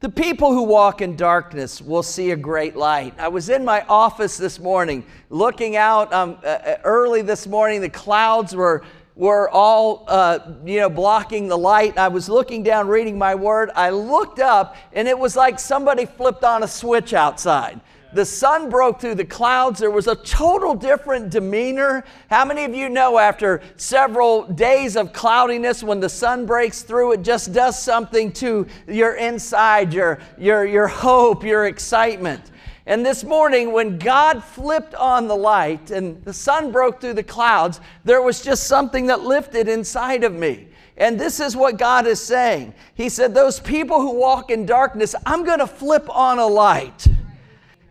The 0.00 0.08
people 0.08 0.52
who 0.52 0.62
walk 0.62 1.02
in 1.02 1.16
darkness 1.16 1.82
will 1.82 2.02
see 2.02 2.30
a 2.30 2.36
great 2.36 2.76
light. 2.76 3.14
I 3.18 3.28
was 3.28 3.48
in 3.50 3.64
my 3.64 3.84
office 3.88 4.38
this 4.38 4.58
morning 4.58 5.04
looking 5.28 5.76
out 5.76 6.12
um, 6.12 6.38
uh, 6.42 6.46
uh 6.46 6.76
early 6.82 7.22
this 7.22 7.46
morning. 7.46 7.80
The 7.80 7.90
clouds 7.90 8.56
were 8.56 8.82
were 9.16 9.50
all 9.50 10.04
uh, 10.08 10.38
you 10.64 10.80
know 10.80 10.88
blocking 10.88 11.46
the 11.46 11.58
light 11.58 11.98
i 11.98 12.08
was 12.08 12.28
looking 12.28 12.62
down 12.62 12.88
reading 12.88 13.18
my 13.18 13.34
word 13.34 13.68
i 13.74 13.90
looked 13.90 14.38
up 14.38 14.76
and 14.94 15.06
it 15.06 15.18
was 15.18 15.36
like 15.36 15.58
somebody 15.58 16.06
flipped 16.06 16.42
on 16.42 16.62
a 16.62 16.68
switch 16.68 17.12
outside 17.12 17.78
the 18.12 18.24
sun 18.24 18.70
broke 18.70 19.00
through 19.00 19.14
the 19.14 19.24
clouds. 19.24 19.80
There 19.80 19.90
was 19.90 20.06
a 20.06 20.16
total 20.16 20.74
different 20.74 21.30
demeanor. 21.30 22.04
How 22.28 22.44
many 22.44 22.64
of 22.64 22.74
you 22.74 22.88
know 22.88 23.18
after 23.18 23.62
several 23.76 24.44
days 24.44 24.96
of 24.96 25.12
cloudiness, 25.12 25.82
when 25.82 26.00
the 26.00 26.08
sun 26.08 26.46
breaks 26.46 26.82
through, 26.82 27.12
it 27.12 27.22
just 27.22 27.52
does 27.52 27.80
something 27.80 28.32
to 28.32 28.66
your 28.88 29.14
inside, 29.14 29.94
your, 29.94 30.18
your, 30.38 30.64
your 30.64 30.88
hope, 30.88 31.44
your 31.44 31.66
excitement? 31.66 32.50
And 32.86 33.06
this 33.06 33.22
morning, 33.22 33.72
when 33.72 33.98
God 33.98 34.42
flipped 34.42 34.94
on 34.96 35.28
the 35.28 35.36
light 35.36 35.92
and 35.92 36.24
the 36.24 36.32
sun 36.32 36.72
broke 36.72 37.00
through 37.00 37.14
the 37.14 37.22
clouds, 37.22 37.80
there 38.04 38.22
was 38.22 38.42
just 38.42 38.64
something 38.64 39.06
that 39.06 39.20
lifted 39.20 39.68
inside 39.68 40.24
of 40.24 40.32
me. 40.32 40.66
And 40.96 41.18
this 41.18 41.40
is 41.40 41.56
what 41.56 41.78
God 41.78 42.06
is 42.06 42.20
saying. 42.20 42.74
He 42.94 43.08
said, 43.08 43.32
Those 43.32 43.60
people 43.60 44.00
who 44.00 44.14
walk 44.14 44.50
in 44.50 44.66
darkness, 44.66 45.14
I'm 45.24 45.44
going 45.44 45.60
to 45.60 45.66
flip 45.66 46.08
on 46.10 46.38
a 46.38 46.46
light 46.46 47.06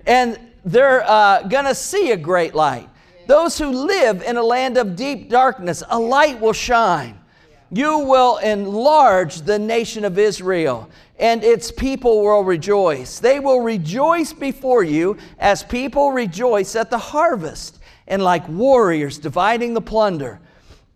and 0.06 0.39
they're 0.65 1.03
uh, 1.10 1.44
going 1.44 1.65
to 1.65 1.75
see 1.75 2.12
a 2.12 2.18
great 2.18 2.53
light. 2.53 2.89
Those 3.27 3.58
who 3.58 3.70
live 3.70 4.24
in 4.24 4.38
a 4.38 4.44
land 4.44 4.77
of 4.77 4.96
deep 4.96 5.29
darkness, 5.29 5.84
a 5.89 6.00
light 6.00 6.39
will 6.39 6.53
shine. 6.53 7.20
You 7.72 8.00
will 8.00 8.38
enlarge 8.38 9.41
the 9.41 9.60
nation 9.60 10.03
of 10.03 10.18
Israel, 10.18 10.89
and 11.20 11.44
its 11.44 11.72
people 11.72 12.24
will 12.24 12.44
rejoice. 12.44 13.20
They 13.20 13.39
will 13.39 13.62
rejoice 13.62 14.34
before 14.34 14.84
you 14.84 15.18
as 15.38 15.63
people 15.63 16.12
rejoice 16.12 16.75
at 16.75 16.89
the 16.89 16.98
harvest, 16.98 17.77
and 18.08 18.24
like 18.24 18.48
warriors 18.50 19.20
dividing 19.20 19.75
the 19.75 19.82
plunder. 19.82 20.39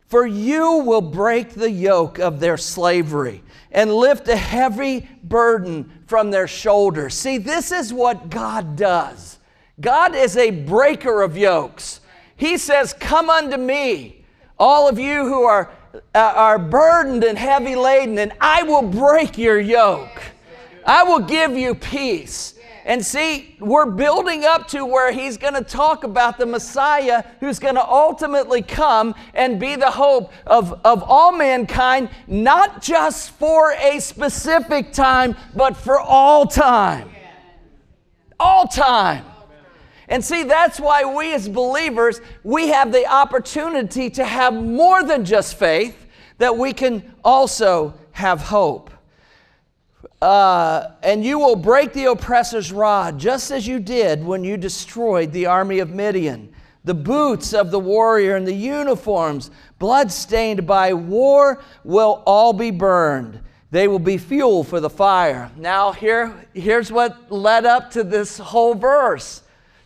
For 0.07 0.25
you 0.25 0.77
will 0.85 1.01
break 1.01 1.51
the 1.51 1.71
yoke 1.71 2.19
of 2.19 2.39
their 2.39 2.57
slavery 2.57 3.43
and 3.71 3.93
lift 3.93 4.27
a 4.27 4.35
heavy 4.35 5.07
burden 5.23 6.02
from 6.13 6.29
their 6.29 6.47
shoulders. 6.47 7.15
See, 7.15 7.39
this 7.39 7.71
is 7.71 7.91
what 7.91 8.29
God 8.29 8.75
does. 8.75 9.39
God 9.81 10.13
is 10.13 10.37
a 10.37 10.51
breaker 10.51 11.23
of 11.23 11.35
yokes. 11.35 12.01
He 12.35 12.59
says, 12.59 12.93
Come 12.93 13.31
unto 13.31 13.57
me, 13.57 14.23
all 14.59 14.87
of 14.87 14.99
you 14.99 15.25
who 15.25 15.41
are, 15.41 15.71
uh, 16.13 16.33
are 16.35 16.59
burdened 16.59 17.23
and 17.23 17.35
heavy 17.35 17.75
laden, 17.75 18.19
and 18.19 18.31
I 18.39 18.61
will 18.61 18.83
break 18.83 19.39
your 19.39 19.59
yoke. 19.59 20.21
I 20.85 21.01
will 21.01 21.21
give 21.21 21.57
you 21.57 21.73
peace. 21.73 22.59
And 22.85 23.05
see, 23.05 23.55
we're 23.59 23.85
building 23.85 24.43
up 24.43 24.67
to 24.69 24.85
where 24.85 25.13
he's 25.13 25.37
going 25.37 25.53
to 25.53 25.63
talk 25.63 26.03
about 26.03 26.37
the 26.37 26.45
Messiah 26.45 27.23
who's 27.39 27.57
going 27.57 27.75
to 27.75 27.85
ultimately 27.85 28.61
come 28.61 29.15
and 29.33 29.57
be 29.59 29.77
the 29.77 29.91
hope 29.91 30.33
of, 30.45 30.81
of 30.83 31.01
all 31.03 31.31
mankind, 31.31 32.09
not 32.27 32.81
just 32.81 33.31
for 33.31 33.71
a 33.73 33.99
specific 33.99 34.91
time, 34.91 35.35
but 35.55 35.77
for 35.77 35.97
all 35.99 36.45
time. 36.45 37.09
All 38.37 38.67
time. 38.67 39.23
And 40.09 40.23
see, 40.23 40.43
that's 40.43 40.79
why 40.79 41.05
we 41.05 41.33
as 41.33 41.47
believers, 41.47 42.19
we 42.43 42.67
have 42.67 42.91
the 42.91 43.05
opportunity 43.07 44.09
to 44.11 44.25
have 44.25 44.53
more 44.53 45.03
than 45.03 45.23
just 45.23 45.57
faith, 45.57 46.05
that 46.37 46.57
we 46.57 46.73
can 46.73 47.13
also 47.23 47.93
have 48.11 48.41
hope. 48.41 48.92
Uh, 50.21 50.91
and 51.03 51.23
you 51.23 51.39
will 51.39 51.55
break 51.55 51.93
the 51.93 52.05
oppressor's 52.05 52.71
rod, 52.71 53.19
just 53.19 53.51
as 53.51 53.67
you 53.67 53.79
did 53.79 54.23
when 54.23 54.43
you 54.43 54.57
destroyed 54.57 55.31
the 55.31 55.45
army 55.45 55.79
of 55.79 55.89
Midian. 55.89 56.53
The 56.85 56.93
boots 56.93 57.53
of 57.53 57.71
the 57.71 57.79
warrior 57.79 58.35
and 58.35 58.45
the 58.45 58.53
uniforms, 58.53 59.51
blood-stained 59.79 60.67
by 60.67 60.93
war, 60.93 61.61
will 61.83 62.21
all 62.25 62.53
be 62.53 62.71
burned. 62.71 63.39
They 63.71 63.87
will 63.87 63.99
be 63.99 64.17
fuel 64.17 64.63
for 64.63 64.79
the 64.79 64.89
fire. 64.89 65.49
Now, 65.57 65.93
here, 65.93 66.33
here's 66.53 66.91
what 66.91 67.31
led 67.31 67.65
up 67.65 67.89
to 67.91 68.03
this 68.03 68.37
whole 68.37 68.75
verse. 68.75 69.41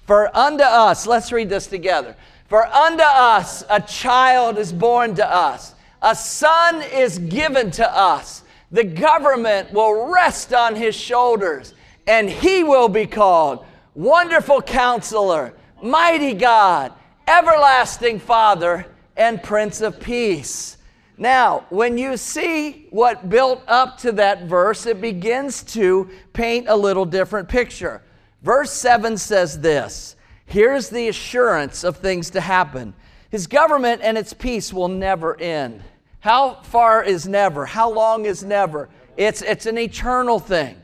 For 0.06 0.36
unto 0.36 0.64
us, 0.64 1.06
let's 1.08 1.32
read 1.32 1.50
this 1.50 1.68
together. 1.68 2.16
For 2.48 2.66
unto 2.66 3.04
us 3.04 3.64
a 3.70 3.82
child 3.82 4.58
is 4.58 4.74
born 4.74 5.16
to 5.16 5.26
us, 5.26 5.76
a 6.02 6.16
son 6.16 6.82
is 6.82 7.20
given 7.20 7.72
to 7.72 7.98
us 7.98 8.44
the 8.72 8.84
government 8.84 9.72
will 9.72 10.12
rest 10.12 10.54
on 10.54 10.76
his 10.76 10.96
shoulders, 10.96 11.74
and 12.06 12.30
he 12.30 12.64
will 12.64 12.90
be 12.90 13.06
called 13.06 13.66
Wonderful 13.96 14.62
Counselor, 14.62 15.54
Mighty 15.82 16.34
God, 16.34 16.94
Everlasting 17.28 18.20
Father, 18.20 18.86
and 19.16 19.42
Prince 19.42 19.82
of 19.82 20.00
Peace. 20.00 20.78
Now, 21.18 21.66
when 21.70 21.98
you 21.98 22.16
see 22.16 22.88
what 22.92 23.30
built 23.30 23.64
up 23.68 23.98
to 24.00 24.12
that 24.14 24.44
verse, 24.44 24.86
it 24.86 25.02
begins 25.02 25.64
to 25.74 26.10
paint 26.34 26.68
a 26.70 26.76
little 26.76 27.06
different 27.06 27.50
picture. 27.50 28.04
Verse 28.44 28.72
7 28.72 29.18
says 29.18 29.60
this 29.60 30.16
Here's 30.46 30.90
the 30.90 31.08
assurance 31.08 31.84
of 31.84 31.98
things 31.98 32.30
to 32.32 32.42
happen 32.42 32.94
His 33.30 33.48
government 33.48 34.02
and 34.04 34.18
its 34.18 34.34
peace 34.34 34.72
will 34.72 34.88
never 34.88 35.40
end. 35.40 35.84
How 36.27 36.55
far 36.55 37.05
is 37.05 37.25
never? 37.25 37.65
How 37.65 37.89
long 37.89 38.25
is 38.25 38.43
never? 38.43 38.89
It's, 39.15 39.41
it's 39.41 39.65
an 39.65 39.77
eternal 39.77 40.39
thing. 40.39 40.75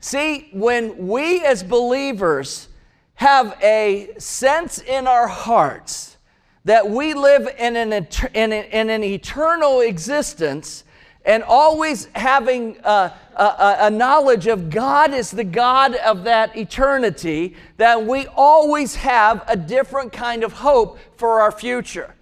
See, 0.00 0.48
when 0.54 1.08
we 1.08 1.44
as 1.44 1.62
believers 1.62 2.70
have 3.16 3.54
a 3.62 4.14
sense 4.16 4.78
in 4.78 5.06
our 5.06 5.28
hearts 5.28 6.16
that 6.64 6.88
we 6.88 7.12
live 7.12 7.54
in 7.58 7.76
an, 7.76 7.92
in, 8.32 8.52
in 8.54 8.88
an 8.88 9.04
eternal 9.04 9.80
existence 9.80 10.84
and 11.26 11.42
always 11.42 12.08
having 12.14 12.78
a, 12.82 13.12
a, 13.36 13.76
a, 13.80 13.90
knowledge 13.90 14.46
of 14.46 14.70
God 14.70 15.12
is 15.12 15.30
the 15.30 15.44
God 15.44 15.96
of 15.96 16.24
that 16.24 16.56
eternity, 16.56 17.56
that 17.76 18.02
we 18.02 18.26
always 18.28 18.94
have 18.94 19.44
a 19.48 19.56
different 19.56 20.14
kind 20.14 20.42
of 20.42 20.54
hope 20.54 20.98
for 21.18 21.42
our 21.42 21.52
future. 21.52 22.14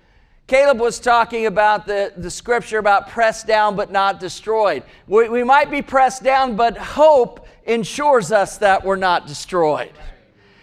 Caleb 0.50 0.80
was 0.80 0.98
talking 0.98 1.46
about 1.46 1.86
the, 1.86 2.12
the 2.16 2.28
scripture 2.28 2.78
about 2.78 3.08
pressed 3.08 3.46
down 3.46 3.76
but 3.76 3.92
not 3.92 4.18
destroyed. 4.18 4.82
We, 5.06 5.28
we 5.28 5.44
might 5.44 5.70
be 5.70 5.80
pressed 5.80 6.24
down, 6.24 6.56
but 6.56 6.76
hope 6.76 7.46
ensures 7.66 8.32
us 8.32 8.58
that 8.58 8.84
we're 8.84 8.96
not 8.96 9.28
destroyed. 9.28 9.92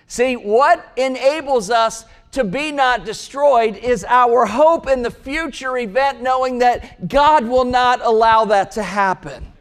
See, 0.08 0.36
what 0.36 0.92
enables 0.98 1.70
us 1.70 2.04
to 2.34 2.44
be 2.44 2.74
not 2.74 3.06
destroyed 3.06 3.78
is 3.78 4.04
our 4.04 4.46
hope 4.46 4.90
in 4.90 5.04
the 5.04 5.10
future 5.10 5.78
event, 5.78 6.22
knowing 6.22 6.58
that 6.58 7.08
God 7.08 7.46
will 7.46 7.64
not 7.64 8.02
allow 8.06 8.44
that 8.44 8.72
to 8.72 8.84
happen. 8.84 9.54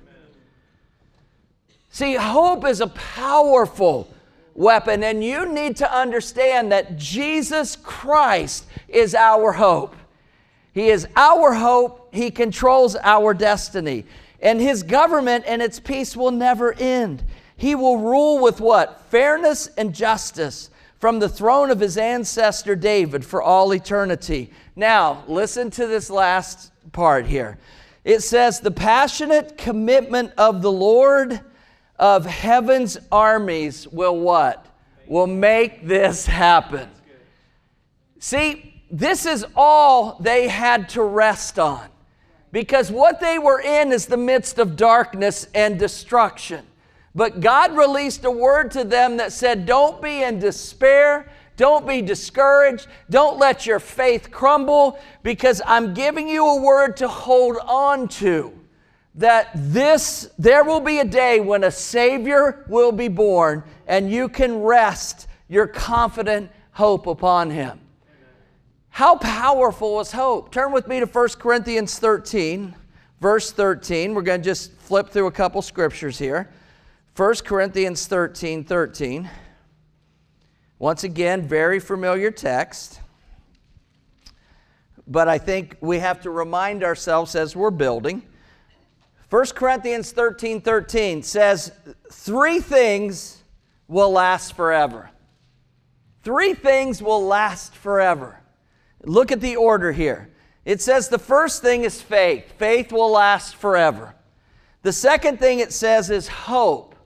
See, 1.90 2.16
hope 2.16 2.66
is 2.66 2.80
a 2.80 2.88
powerful 2.88 4.12
weapon, 4.54 5.04
and 5.04 5.22
you 5.22 5.46
need 5.46 5.76
to 5.76 5.96
understand 5.96 6.72
that 6.72 6.96
Jesus 6.96 7.76
Christ 7.76 8.66
is 8.88 9.14
our 9.14 9.52
hope. 9.52 9.94
He 10.76 10.90
is 10.90 11.08
our 11.16 11.54
hope, 11.54 12.14
He 12.14 12.30
controls 12.30 12.96
our 13.02 13.32
destiny, 13.32 14.04
and 14.40 14.60
His 14.60 14.82
government 14.82 15.44
and 15.46 15.62
its 15.62 15.80
peace 15.80 16.14
will 16.14 16.30
never 16.30 16.74
end. 16.74 17.24
He 17.56 17.74
will 17.74 17.96
rule 17.96 18.42
with 18.42 18.60
what? 18.60 19.00
Fairness 19.10 19.68
and 19.78 19.94
justice 19.94 20.68
from 20.98 21.18
the 21.18 21.30
throne 21.30 21.70
of 21.70 21.80
his 21.80 21.96
ancestor 21.96 22.76
David 22.76 23.24
for 23.24 23.40
all 23.40 23.72
eternity. 23.72 24.50
Now, 24.76 25.24
listen 25.26 25.70
to 25.70 25.86
this 25.86 26.10
last 26.10 26.70
part 26.92 27.24
here. 27.24 27.56
It 28.04 28.20
says, 28.20 28.60
The 28.60 28.70
passionate 28.70 29.56
commitment 29.56 30.32
of 30.36 30.60
the 30.60 30.72
Lord 30.72 31.40
of 31.98 32.26
heaven's 32.26 32.98
armies 33.10 33.88
will 33.88 34.20
what? 34.20 34.66
Will 35.06 35.26
make 35.26 35.86
this 35.86 36.26
happen. 36.26 36.90
See, 38.18 38.75
this 38.90 39.26
is 39.26 39.44
all 39.54 40.16
they 40.20 40.48
had 40.48 40.88
to 40.90 41.02
rest 41.02 41.58
on 41.58 41.88
because 42.52 42.90
what 42.90 43.20
they 43.20 43.38
were 43.38 43.60
in 43.60 43.92
is 43.92 44.06
the 44.06 44.16
midst 44.16 44.58
of 44.58 44.76
darkness 44.76 45.46
and 45.54 45.78
destruction. 45.78 46.64
But 47.14 47.40
God 47.40 47.76
released 47.76 48.24
a 48.24 48.30
word 48.30 48.70
to 48.72 48.84
them 48.84 49.16
that 49.16 49.32
said, 49.32 49.66
Don't 49.66 50.00
be 50.00 50.22
in 50.22 50.38
despair. 50.38 51.30
Don't 51.56 51.86
be 51.86 52.02
discouraged. 52.02 52.86
Don't 53.08 53.38
let 53.38 53.64
your 53.64 53.80
faith 53.80 54.30
crumble 54.30 54.98
because 55.22 55.62
I'm 55.64 55.94
giving 55.94 56.28
you 56.28 56.46
a 56.46 56.60
word 56.60 56.98
to 56.98 57.08
hold 57.08 57.56
on 57.64 58.08
to. 58.08 58.52
That 59.14 59.50
this, 59.54 60.30
there 60.38 60.62
will 60.62 60.80
be 60.80 60.98
a 60.98 61.04
day 61.06 61.40
when 61.40 61.64
a 61.64 61.70
Savior 61.70 62.66
will 62.68 62.92
be 62.92 63.08
born 63.08 63.64
and 63.86 64.10
you 64.10 64.28
can 64.28 64.62
rest 64.62 65.26
your 65.48 65.66
confident 65.66 66.50
hope 66.72 67.06
upon 67.06 67.48
Him. 67.50 67.80
How 68.96 69.14
powerful 69.14 70.00
is 70.00 70.10
hope? 70.10 70.50
Turn 70.50 70.72
with 70.72 70.88
me 70.88 71.00
to 71.00 71.04
1 71.04 71.28
Corinthians 71.38 71.98
13, 71.98 72.74
verse 73.20 73.52
13. 73.52 74.14
We're 74.14 74.22
going 74.22 74.40
to 74.40 74.44
just 74.44 74.72
flip 74.72 75.10
through 75.10 75.26
a 75.26 75.30
couple 75.30 75.60
scriptures 75.60 76.18
here. 76.18 76.48
1 77.14 77.34
Corinthians 77.44 78.06
13 78.06 78.64
13. 78.64 79.28
Once 80.78 81.04
again, 81.04 81.46
very 81.46 81.78
familiar 81.78 82.30
text. 82.30 83.00
But 85.06 85.28
I 85.28 85.36
think 85.36 85.76
we 85.82 85.98
have 85.98 86.22
to 86.22 86.30
remind 86.30 86.82
ourselves 86.82 87.34
as 87.34 87.54
we're 87.54 87.70
building. 87.70 88.22
1 89.28 89.44
Corinthians 89.54 90.10
13 90.12 90.62
13 90.62 91.22
says, 91.22 91.70
Three 92.10 92.60
things 92.60 93.42
will 93.88 94.12
last 94.12 94.54
forever. 94.56 95.10
Three 96.22 96.54
things 96.54 97.02
will 97.02 97.26
last 97.26 97.74
forever. 97.74 98.40
Look 99.06 99.32
at 99.32 99.40
the 99.40 99.56
order 99.56 99.92
here. 99.92 100.28
It 100.66 100.82
says 100.82 101.08
the 101.08 101.18
first 101.18 101.62
thing 101.62 101.84
is 101.84 102.02
faith. 102.02 102.52
Faith 102.58 102.92
will 102.92 103.10
last 103.10 103.56
forever. 103.56 104.14
The 104.82 104.92
second 104.92 105.38
thing 105.38 105.60
it 105.60 105.72
says 105.72 106.10
is 106.10 106.28
hope 106.28 106.96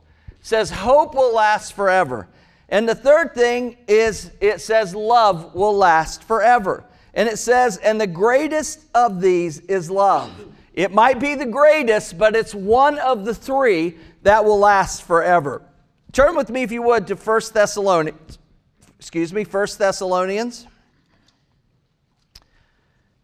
says 0.41 0.71
hope 0.71 1.15
will 1.15 1.35
last 1.35 1.75
forever. 1.75 2.29
And 2.69 2.89
the 2.89 2.95
third 2.95 3.35
thing 3.35 3.77
is 3.89 4.31
it 4.41 4.61
says 4.61 4.95
love 4.95 5.55
will 5.55 5.77
last 5.77 6.25
forever. 6.25 6.85
And 7.15 7.29
it 7.29 7.39
says, 7.39 7.77
and 7.79 8.01
the 8.01 8.07
greatest 8.07 8.85
of 8.95 9.21
these 9.21 9.59
is 9.61 9.91
love. 9.91 10.31
It 10.73 10.93
might 10.93 11.19
be 11.19 11.35
the 11.35 11.47
greatest, 11.47 12.17
but 12.17 12.37
it's 12.37 12.55
one 12.55 12.99
of 12.99 13.25
the 13.25 13.35
three 13.35 13.97
that 14.23 14.45
will 14.45 14.59
last 14.59 15.03
forever. 15.03 15.63
Turn 16.13 16.37
with 16.37 16.51
me, 16.51 16.63
if 16.63 16.71
you 16.71 16.83
would, 16.83 17.09
to 17.09 17.17
1 17.17 17.41
Thessalonians. 17.53 18.39
Excuse 18.99 19.33
me, 19.33 19.43
1 19.43 19.67
Thessalonians. 19.77 20.69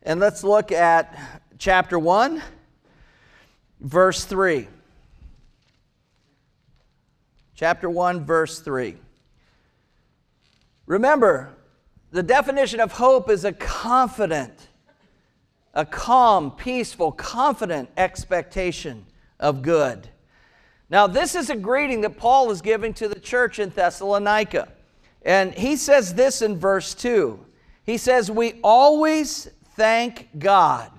And 0.06 0.18
let's 0.18 0.42
look 0.42 0.72
at 0.72 1.18
chapter 1.58 1.98
1, 1.98 2.40
verse 3.80 4.24
3 4.24 4.68
chapter 7.56 7.88
1, 7.88 8.24
verse 8.24 8.60
3. 8.60 8.96
Remember, 10.84 11.54
the 12.12 12.22
definition 12.22 12.80
of 12.80 12.92
hope 12.92 13.30
is 13.30 13.44
a 13.44 13.52
confident, 13.52 14.68
a 15.74 15.84
calm, 15.84 16.50
peaceful, 16.50 17.10
confident 17.10 17.88
expectation 17.96 19.06
of 19.40 19.62
good. 19.62 20.08
Now, 20.88 21.08
this 21.08 21.34
is 21.34 21.50
a 21.50 21.56
greeting 21.56 22.02
that 22.02 22.16
Paul 22.16 22.50
is 22.50 22.60
giving 22.60 22.94
to 22.94 23.08
the 23.08 23.18
church 23.18 23.58
in 23.58 23.70
Thessalonica. 23.70 24.68
And 25.22 25.52
he 25.54 25.76
says 25.76 26.14
this 26.14 26.42
in 26.42 26.58
verse 26.58 26.94
2. 26.94 27.40
He 27.84 27.96
says, 27.96 28.30
We 28.30 28.60
always 28.62 29.48
thank 29.76 30.28
God 30.38 30.90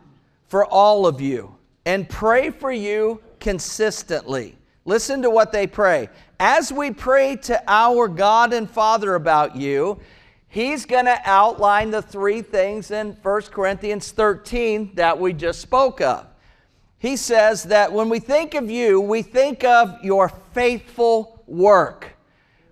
for 0.47 0.65
all 0.65 1.05
of 1.05 1.19
you 1.19 1.55
and 1.85 2.07
pray 2.07 2.49
for 2.49 2.71
you 2.71 3.21
consistently. 3.39 4.57
Listen 4.85 5.21
to 5.21 5.29
what 5.29 5.51
they 5.51 5.67
pray 5.67 6.09
as 6.39 6.71
we 6.71 6.91
pray 6.91 7.35
to 7.35 7.61
our 7.67 8.07
God 8.07 8.53
and 8.53 8.69
Father 8.69 9.15
about 9.15 9.55
you, 9.55 9.99
He's 10.49 10.85
going 10.85 11.05
to 11.05 11.19
outline 11.25 11.91
the 11.91 12.01
three 12.01 12.41
things 12.41 12.91
in 12.91 13.17
1 13.21 13.41
Corinthians 13.43 14.11
13 14.11 14.91
that 14.95 15.19
we 15.19 15.33
just 15.33 15.59
spoke 15.59 15.99
of. 15.99 16.25
He 16.99 17.17
says 17.17 17.63
that 17.63 17.91
when 17.91 18.09
we 18.09 18.19
think 18.19 18.53
of 18.53 18.69
you, 18.69 19.01
we 19.01 19.21
think 19.21 19.63
of 19.63 20.03
your 20.03 20.29
faithful 20.53 21.43
work. 21.47 22.15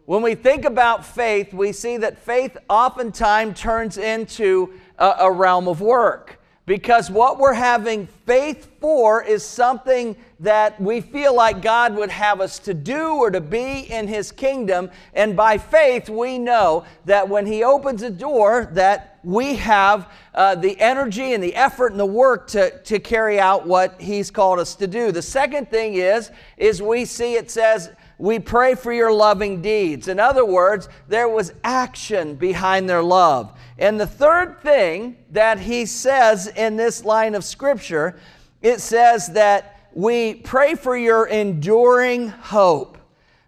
When 0.06 0.22
we 0.22 0.36
think 0.36 0.66
about 0.66 1.06
faith, 1.06 1.54
we 1.54 1.72
see 1.72 1.98
that 1.98 2.18
faith 2.18 2.58
oftentimes 2.70 3.60
turns 3.60 3.98
into 3.98 4.74
a, 4.98 5.16
a 5.22 5.32
realm 5.32 5.68
of 5.68 5.82
work. 5.82 6.40
Because 6.66 7.12
what 7.12 7.38
we're 7.38 7.54
having 7.54 8.08
faith 8.26 8.72
for 8.80 9.22
is 9.24 9.46
something 9.46 10.16
that 10.40 10.82
we 10.82 11.00
feel 11.00 11.36
like 11.36 11.62
God 11.62 11.96
would 11.96 12.10
have 12.10 12.42
us 12.42 12.58
to 12.60 12.74
do 12.74 13.14
or 13.16 13.30
to 13.30 13.40
be 13.40 13.82
in 13.82 14.08
his 14.08 14.32
kingdom. 14.32 14.90
And 15.14 15.38
by 15.38 15.60
faith 15.60 16.10
we 16.10 16.40
know 16.40 16.86
that 17.06 17.30
when 17.30 17.46
he 17.46 17.64
opens 17.64 18.02
a 18.02 18.10
door 18.10 18.72
that 18.74 19.20
we 19.24 19.56
have 19.56 20.12
uh, 20.34 20.56
the 20.56 20.80
energy 20.80 21.34
and 21.34 21.44
the 21.44 21.56
effort 21.56 21.92
and 21.92 22.00
the 22.00 22.06
work 22.06 22.48
to, 22.48 22.80
to 22.80 23.00
carry 23.00 23.40
out 23.40 23.68
what 23.68 24.00
he's 24.02 24.32
called 24.32 24.58
us 24.58 24.74
to 24.76 24.88
do. 24.88 25.12
The 25.12 25.22
second 25.22 25.70
thing 25.70 25.96
is 25.96 26.32
is 26.58 26.82
we 26.82 27.06
see 27.06 27.36
it 27.36 27.52
says 27.52 27.92
we 28.18 28.40
pray 28.40 28.76
for 28.76 28.94
your 28.94 29.12
loving 29.12 29.62
deeds. 29.62 30.08
In 30.08 30.20
other 30.20 30.46
words, 30.46 30.88
there 31.08 31.28
was 31.28 31.54
action 31.64 32.36
behind 32.36 32.90
their 32.90 33.04
love. 33.04 33.58
And 33.78 34.00
the 34.00 34.08
third 34.08 34.62
thing 34.62 35.18
that 35.32 35.60
he 35.60 35.86
says 35.86 36.48
in 36.48 36.78
this 36.78 37.04
line 37.04 37.36
of 37.36 37.44
scripture, 37.44 38.18
it 38.62 38.80
says 38.80 39.28
that 39.34 39.90
we 39.94 40.36
pray 40.36 40.76
for 40.76 40.98
your 40.98 41.28
enduring 41.28 42.30
hope 42.30 42.98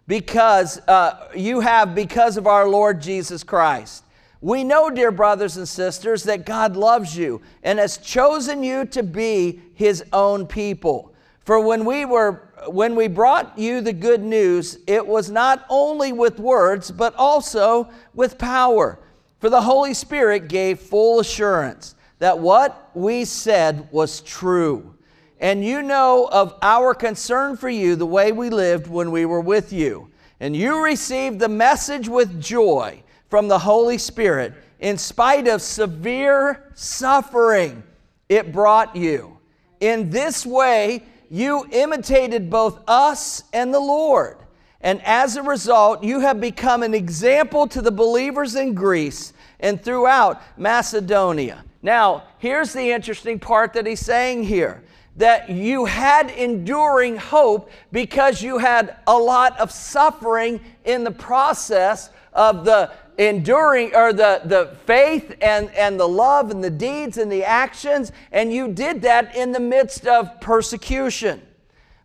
because 0.06 0.78
uh, 0.88 1.28
you 1.34 1.60
have 1.60 1.94
because 1.94 2.36
of 2.36 2.46
our 2.46 2.68
Lord 2.68 3.00
Jesus 3.00 3.42
Christ. 3.42 4.04
We 4.40 4.62
know, 4.64 4.88
dear 4.88 5.10
brothers 5.10 5.56
and 5.56 5.68
sisters, 5.68 6.22
that 6.24 6.46
God 6.46 6.76
loves 6.76 7.16
you 7.16 7.42
and 7.62 7.78
has 7.78 7.98
chosen 7.98 8.62
you 8.62 8.84
to 8.86 9.02
be 9.02 9.60
his 9.74 10.04
own 10.12 10.46
people. 10.46 11.12
For 11.48 11.58
when 11.58 11.86
we 11.86 12.04
were 12.04 12.42
when 12.66 12.94
we 12.94 13.08
brought 13.08 13.58
you 13.58 13.80
the 13.80 13.94
good 13.94 14.22
news, 14.22 14.80
it 14.86 15.06
was 15.06 15.30
not 15.30 15.64
only 15.70 16.12
with 16.12 16.38
words, 16.38 16.90
but 16.90 17.14
also 17.14 17.88
with 18.12 18.36
power. 18.36 18.98
For 19.38 19.48
the 19.48 19.62
Holy 19.62 19.94
Spirit 19.94 20.48
gave 20.48 20.78
full 20.78 21.20
assurance 21.20 21.94
that 22.18 22.38
what 22.38 22.90
we 22.92 23.24
said 23.24 23.88
was 23.90 24.20
true. 24.20 24.94
And 25.40 25.64
you 25.64 25.80
know 25.80 26.28
of 26.30 26.54
our 26.60 26.92
concern 26.92 27.56
for 27.56 27.70
you 27.70 27.96
the 27.96 28.04
way 28.04 28.30
we 28.30 28.50
lived 28.50 28.86
when 28.86 29.10
we 29.10 29.24
were 29.24 29.40
with 29.40 29.72
you. 29.72 30.10
And 30.40 30.54
you 30.54 30.84
received 30.84 31.38
the 31.38 31.48
message 31.48 32.10
with 32.10 32.42
joy 32.42 33.02
from 33.30 33.48
the 33.48 33.60
Holy 33.60 33.96
Spirit 33.96 34.52
in 34.80 34.98
spite 34.98 35.48
of 35.48 35.62
severe 35.62 36.70
suffering 36.74 37.82
it 38.28 38.52
brought 38.52 38.94
you. 38.94 39.38
In 39.80 40.10
this 40.10 40.44
way, 40.44 41.04
you 41.30 41.66
imitated 41.70 42.50
both 42.50 42.80
us 42.86 43.44
and 43.52 43.72
the 43.72 43.80
Lord. 43.80 44.38
And 44.80 45.02
as 45.04 45.36
a 45.36 45.42
result, 45.42 46.04
you 46.04 46.20
have 46.20 46.40
become 46.40 46.82
an 46.82 46.94
example 46.94 47.66
to 47.68 47.82
the 47.82 47.90
believers 47.90 48.54
in 48.54 48.74
Greece 48.74 49.32
and 49.60 49.82
throughout 49.82 50.40
Macedonia. 50.58 51.64
Now, 51.82 52.24
here's 52.38 52.72
the 52.72 52.90
interesting 52.90 53.38
part 53.38 53.72
that 53.72 53.86
he's 53.86 54.00
saying 54.00 54.44
here 54.44 54.82
that 55.16 55.50
you 55.50 55.84
had 55.84 56.30
enduring 56.30 57.16
hope 57.16 57.70
because 57.90 58.40
you 58.40 58.58
had 58.58 58.96
a 59.08 59.16
lot 59.16 59.58
of 59.58 59.72
suffering 59.72 60.60
in 60.84 61.02
the 61.02 61.10
process 61.10 62.10
of 62.32 62.64
the 62.64 62.92
enduring 63.18 63.94
or 63.94 64.12
the, 64.12 64.40
the 64.44 64.76
faith 64.86 65.36
and, 65.42 65.70
and 65.74 65.98
the 65.98 66.08
love 66.08 66.50
and 66.50 66.62
the 66.62 66.70
deeds 66.70 67.18
and 67.18 67.30
the 67.30 67.44
actions, 67.44 68.12
and 68.32 68.52
you 68.52 68.68
did 68.68 69.02
that 69.02 69.34
in 69.36 69.52
the 69.52 69.60
midst 69.60 70.06
of 70.06 70.40
persecution. 70.40 71.42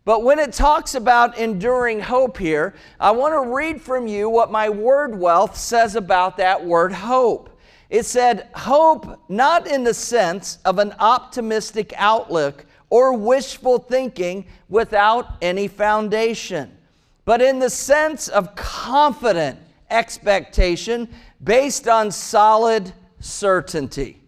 But 0.04 0.22
when 0.22 0.38
it 0.38 0.52
talks 0.52 0.94
about 0.94 1.38
enduring 1.38 2.00
hope 2.00 2.36
here, 2.36 2.74
I 3.00 3.12
want 3.12 3.32
to 3.32 3.54
read 3.54 3.80
from 3.80 4.06
you 4.06 4.28
what 4.28 4.50
my 4.50 4.68
word 4.68 5.18
wealth 5.18 5.56
says 5.56 5.96
about 5.96 6.36
that 6.36 6.62
word 6.62 6.92
hope. 6.92 7.58
It 7.88 8.04
said, 8.04 8.48
hope 8.54 9.22
not 9.30 9.66
in 9.66 9.84
the 9.84 9.94
sense 9.94 10.58
of 10.64 10.78
an 10.78 10.94
optimistic 10.98 11.94
outlook 11.96 12.66
or 12.90 13.16
wishful 13.16 13.78
thinking 13.78 14.46
without 14.68 15.36
any 15.40 15.68
foundation, 15.68 16.76
but 17.24 17.40
in 17.40 17.58
the 17.58 17.70
sense 17.70 18.28
of 18.28 18.54
confident 18.56 19.58
expectation 19.94 21.08
based 21.42 21.88
on 21.88 22.10
solid 22.10 22.92
certainty. 23.20 24.20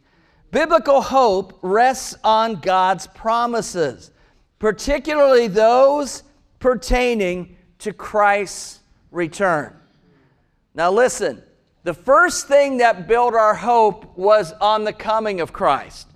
Biblical 0.51 1.03
hope 1.03 1.59
rests 1.63 2.15
on 2.25 2.57
God's 2.57 3.07
promises 3.09 4.11
particularly 4.59 5.49
those 5.49 6.23
pertaining 6.59 7.57
to 7.79 7.93
Christ's 7.93 8.81
return. 9.11 9.77
Now, 10.75 10.91
listen, 10.91 11.43
the 11.85 11.95
first 11.95 12.49
thing 12.49 12.79
that 12.79 13.07
built 13.07 13.35
our 13.35 13.55
hope 13.55 14.17
was 14.17 14.53
on 14.55 14.85
the 14.85 14.93
coming 14.93 15.41
of 15.41 15.53
Christ, 15.53 16.09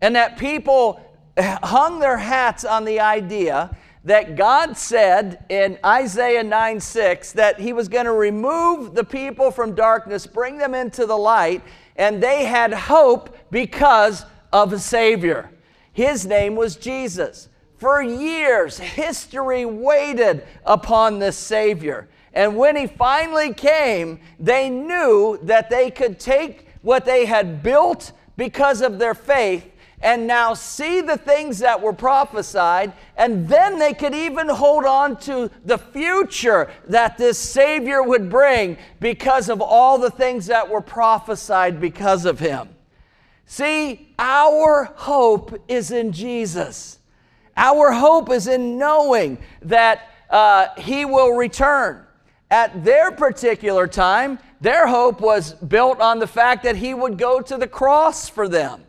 and 0.00 0.14
that 0.16 0.36
people 0.36 1.00
hung 1.38 1.98
their 1.98 2.18
hats 2.18 2.64
on 2.64 2.84
the 2.84 3.00
idea 3.00 3.76
that 4.04 4.36
God 4.36 4.76
said 4.76 5.44
in 5.48 5.78
Isaiah 5.84 6.44
9 6.44 6.80
6 6.80 7.32
that 7.32 7.58
He 7.58 7.72
was 7.72 7.88
going 7.88 8.04
to 8.04 8.12
remove 8.12 8.94
the 8.94 9.04
people 9.04 9.50
from 9.50 9.74
darkness, 9.74 10.26
bring 10.26 10.58
them 10.58 10.74
into 10.74 11.06
the 11.06 11.16
light, 11.16 11.62
and 11.96 12.22
they 12.22 12.44
had 12.44 12.72
hope 12.72 13.36
because 13.50 14.24
of 14.52 14.72
a 14.72 14.78
Savior. 14.78 15.50
His 15.92 16.26
name 16.26 16.54
was 16.54 16.76
Jesus. 16.76 17.48
For 17.78 18.02
years, 18.02 18.78
history 18.78 19.64
waited 19.64 20.46
upon 20.64 21.18
this 21.18 21.36
Savior. 21.36 22.08
And 22.32 22.56
when 22.56 22.76
he 22.76 22.86
finally 22.86 23.54
came, 23.54 24.20
they 24.40 24.68
knew 24.68 25.38
that 25.42 25.70
they 25.70 25.90
could 25.90 26.18
take 26.18 26.68
what 26.82 27.04
they 27.04 27.26
had 27.26 27.62
built 27.62 28.12
because 28.36 28.80
of 28.80 28.98
their 28.98 29.14
faith 29.14 29.70
and 30.04 30.26
now 30.26 30.52
see 30.52 31.00
the 31.00 31.16
things 31.16 31.58
that 31.60 31.80
were 31.80 31.94
prophesied, 31.94 32.92
and 33.16 33.48
then 33.48 33.78
they 33.78 33.94
could 33.94 34.14
even 34.14 34.50
hold 34.50 34.84
on 34.84 35.16
to 35.16 35.50
the 35.64 35.78
future 35.78 36.70
that 36.86 37.16
this 37.16 37.38
Savior 37.38 38.02
would 38.02 38.28
bring 38.28 38.76
because 39.00 39.48
of 39.48 39.62
all 39.62 39.96
the 39.96 40.10
things 40.10 40.44
that 40.46 40.68
were 40.68 40.82
prophesied 40.82 41.80
because 41.80 42.26
of 42.26 42.38
him. 42.38 42.68
See, 43.46 44.12
our 44.18 44.92
hope 44.94 45.58
is 45.68 45.90
in 45.90 46.12
Jesus. 46.12 46.98
Our 47.56 47.90
hope 47.92 48.30
is 48.30 48.46
in 48.46 48.76
knowing 48.76 49.38
that 49.62 50.10
uh, 50.28 50.68
He 50.76 51.06
will 51.06 51.32
return. 51.32 52.04
At 52.50 52.84
their 52.84 53.10
particular 53.10 53.86
time, 53.86 54.38
their 54.60 54.86
hope 54.86 55.22
was 55.22 55.54
built 55.54 56.00
on 56.00 56.18
the 56.18 56.26
fact 56.26 56.62
that 56.64 56.76
He 56.76 56.92
would 56.92 57.16
go 57.16 57.40
to 57.40 57.56
the 57.56 57.68
cross 57.68 58.28
for 58.28 58.48
them. 58.48 58.84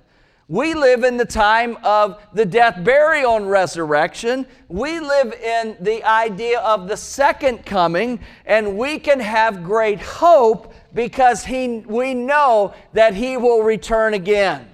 We 0.47 0.75
live 0.75 1.03
in 1.03 1.17
the 1.17 1.25
time 1.25 1.75
of 1.83 2.21
the 2.33 2.45
death, 2.45 2.83
burial, 2.83 3.35
and 3.35 3.49
resurrection. 3.49 4.45
We 4.67 4.99
live 4.99 5.33
in 5.33 5.75
the 5.79 6.03
idea 6.03 6.59
of 6.59 6.87
the 6.87 6.97
second 6.97 7.65
coming, 7.65 8.19
and 8.45 8.77
we 8.77 8.99
can 8.99 9.19
have 9.19 9.63
great 9.63 9.99
hope 9.99 10.71
because 10.93 11.43
he, 11.43 11.79
we 11.87 12.13
know 12.13 12.75
that 12.93 13.15
He 13.15 13.37
will 13.37 13.63
return 13.63 14.13
again. 14.13 14.69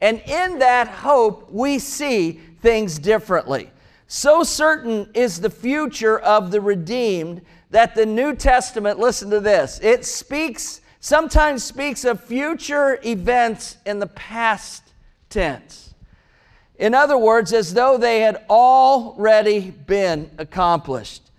And 0.00 0.22
in 0.26 0.58
that 0.60 0.88
hope, 0.88 1.52
we 1.52 1.78
see 1.78 2.40
things 2.62 2.98
differently. 2.98 3.70
So 4.06 4.42
certain 4.42 5.06
is 5.12 5.38
the 5.38 5.50
future 5.50 6.18
of 6.18 6.50
the 6.50 6.62
redeemed 6.62 7.42
that 7.68 7.94
the 7.94 8.06
New 8.06 8.34
Testament, 8.34 8.98
listen 8.98 9.28
to 9.28 9.40
this, 9.40 9.80
it 9.82 10.06
speaks, 10.06 10.80
sometimes 10.98 11.62
speaks 11.62 12.06
of 12.06 12.24
future 12.24 12.98
events 13.04 13.76
in 13.84 13.98
the 13.98 14.06
past 14.06 14.89
tense. 15.30 15.94
In 16.78 16.94
other 16.94 17.16
words, 17.16 17.52
as 17.52 17.74
though 17.74 17.96
they 17.96 18.20
had 18.20 18.44
already 18.50 19.70
been 19.70 20.30
accomplished. 20.38 21.30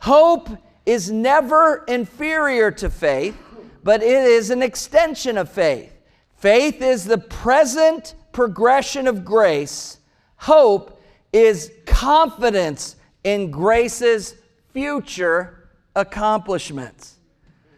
Hope 0.00 0.48
is 0.86 1.10
never 1.10 1.84
inferior 1.86 2.70
to 2.70 2.88
faith, 2.88 3.36
but 3.84 4.02
it 4.02 4.24
is 4.24 4.50
an 4.50 4.62
extension 4.62 5.36
of 5.36 5.50
faith. 5.50 5.92
Faith 6.36 6.80
is 6.80 7.04
the 7.04 7.18
present 7.18 8.14
progression 8.32 9.06
of 9.06 9.24
grace 9.24 9.98
Hope 10.40 11.02
is 11.34 11.70
confidence 11.84 12.96
in 13.24 13.50
grace's 13.50 14.36
future 14.72 15.68
accomplishments. 15.94 17.16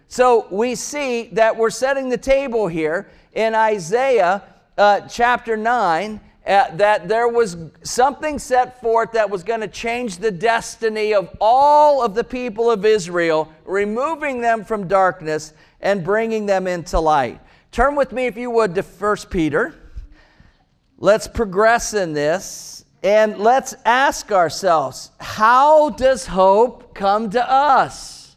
So 0.06 0.46
we 0.48 0.76
see 0.76 1.24
that 1.32 1.56
we're 1.56 1.70
setting 1.70 2.08
the 2.08 2.16
table 2.16 2.68
here 2.68 3.10
in 3.32 3.56
Isaiah 3.56 4.44
uh, 4.78 5.00
chapter 5.02 5.56
9 5.56 6.20
uh, 6.44 6.74
that 6.76 7.08
there 7.08 7.28
was 7.28 7.56
something 7.82 8.38
set 8.38 8.80
forth 8.80 9.12
that 9.12 9.30
was 9.30 9.44
going 9.44 9.60
to 9.60 9.68
change 9.68 10.16
the 10.16 10.30
destiny 10.30 11.14
of 11.14 11.30
all 11.40 12.02
of 12.02 12.14
the 12.14 12.24
people 12.24 12.70
of 12.70 12.84
Israel, 12.84 13.52
removing 13.64 14.40
them 14.40 14.64
from 14.64 14.88
darkness 14.88 15.52
and 15.80 16.02
bringing 16.02 16.46
them 16.46 16.66
into 16.66 16.98
light. 16.98 17.40
Turn 17.70 17.94
with 17.94 18.12
me, 18.12 18.26
if 18.26 18.36
you 18.36 18.50
would, 18.50 18.74
to 18.74 18.82
1 18.82 19.16
Peter. 19.30 19.74
Let's 20.98 21.28
progress 21.28 21.94
in 21.94 22.12
this 22.12 22.84
and 23.02 23.38
let's 23.38 23.74
ask 23.84 24.30
ourselves 24.30 25.10
how 25.18 25.90
does 25.90 26.26
hope 26.26 26.94
come 26.94 27.30
to 27.30 27.50
us? 27.50 28.36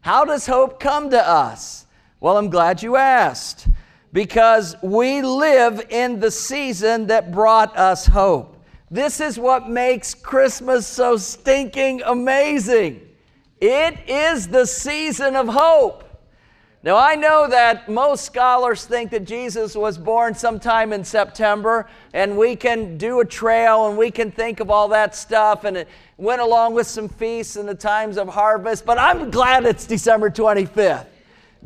How 0.00 0.24
does 0.24 0.46
hope 0.46 0.78
come 0.78 1.10
to 1.10 1.28
us? 1.28 1.86
Well, 2.20 2.38
I'm 2.38 2.50
glad 2.50 2.82
you 2.82 2.96
asked 2.96 3.68
because 4.16 4.74
we 4.80 5.20
live 5.20 5.88
in 5.90 6.20
the 6.20 6.30
season 6.30 7.08
that 7.08 7.30
brought 7.30 7.76
us 7.76 8.06
hope. 8.06 8.56
This 8.90 9.20
is 9.20 9.38
what 9.38 9.68
makes 9.68 10.14
Christmas 10.14 10.86
so 10.86 11.18
stinking 11.18 12.00
amazing. 12.00 13.06
It 13.60 14.08
is 14.08 14.48
the 14.48 14.64
season 14.64 15.36
of 15.36 15.48
hope. 15.48 16.02
Now, 16.82 16.96
I 16.96 17.14
know 17.14 17.46
that 17.50 17.90
most 17.90 18.24
scholars 18.24 18.86
think 18.86 19.10
that 19.10 19.26
Jesus 19.26 19.74
was 19.74 19.98
born 19.98 20.34
sometime 20.34 20.94
in 20.94 21.04
September, 21.04 21.86
and 22.14 22.38
we 22.38 22.56
can 22.56 22.96
do 22.96 23.20
a 23.20 23.24
trail 23.26 23.86
and 23.86 23.98
we 23.98 24.10
can 24.10 24.30
think 24.30 24.60
of 24.60 24.70
all 24.70 24.88
that 24.88 25.14
stuff, 25.14 25.64
and 25.64 25.76
it 25.76 25.88
went 26.16 26.40
along 26.40 26.72
with 26.72 26.86
some 26.86 27.10
feasts 27.10 27.56
and 27.56 27.68
the 27.68 27.74
times 27.74 28.16
of 28.16 28.30
harvest, 28.30 28.86
but 28.86 28.96
I'm 28.98 29.30
glad 29.30 29.66
it's 29.66 29.86
December 29.86 30.30
25th 30.30 31.04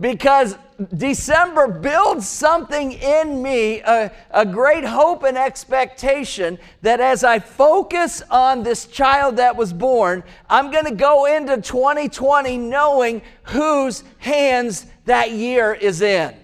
because 0.01 0.57
December 0.97 1.69
builds 1.69 2.27
something 2.27 2.93
in 2.93 3.43
me, 3.43 3.81
a, 3.81 4.11
a, 4.31 4.47
great 4.47 4.85
hope 4.85 5.25
and 5.25 5.37
expectation 5.37 6.59
that 6.81 7.01
as 7.01 7.23
I 7.23 7.39
focus 7.39 8.23
on 8.31 8.63
this 8.63 8.87
child 8.87 9.37
that 9.37 9.57
was 9.57 9.75
born, 9.75 10.25
I'm 10.49 10.71
going 10.71 10.87
to 10.87 10.95
go 10.95 11.27
into 11.27 11.61
2020 11.61 12.57
knowing 12.57 13.21
whose 13.43 14.05
hands 14.19 14.87
that 15.05 15.33
year 15.33 15.75
is 15.75 16.01
in. 16.01 16.35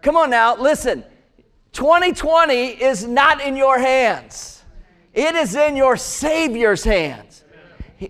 Come 0.00 0.16
on 0.16 0.30
now, 0.30 0.56
listen. 0.56 1.04
2020 1.72 2.82
is 2.82 3.06
not 3.06 3.40
in 3.42 3.54
your 3.54 3.78
hands, 3.78 4.62
it 5.12 5.34
is 5.34 5.54
in 5.54 5.76
your 5.76 5.96
Savior's 5.96 6.84
hands. 6.84 7.44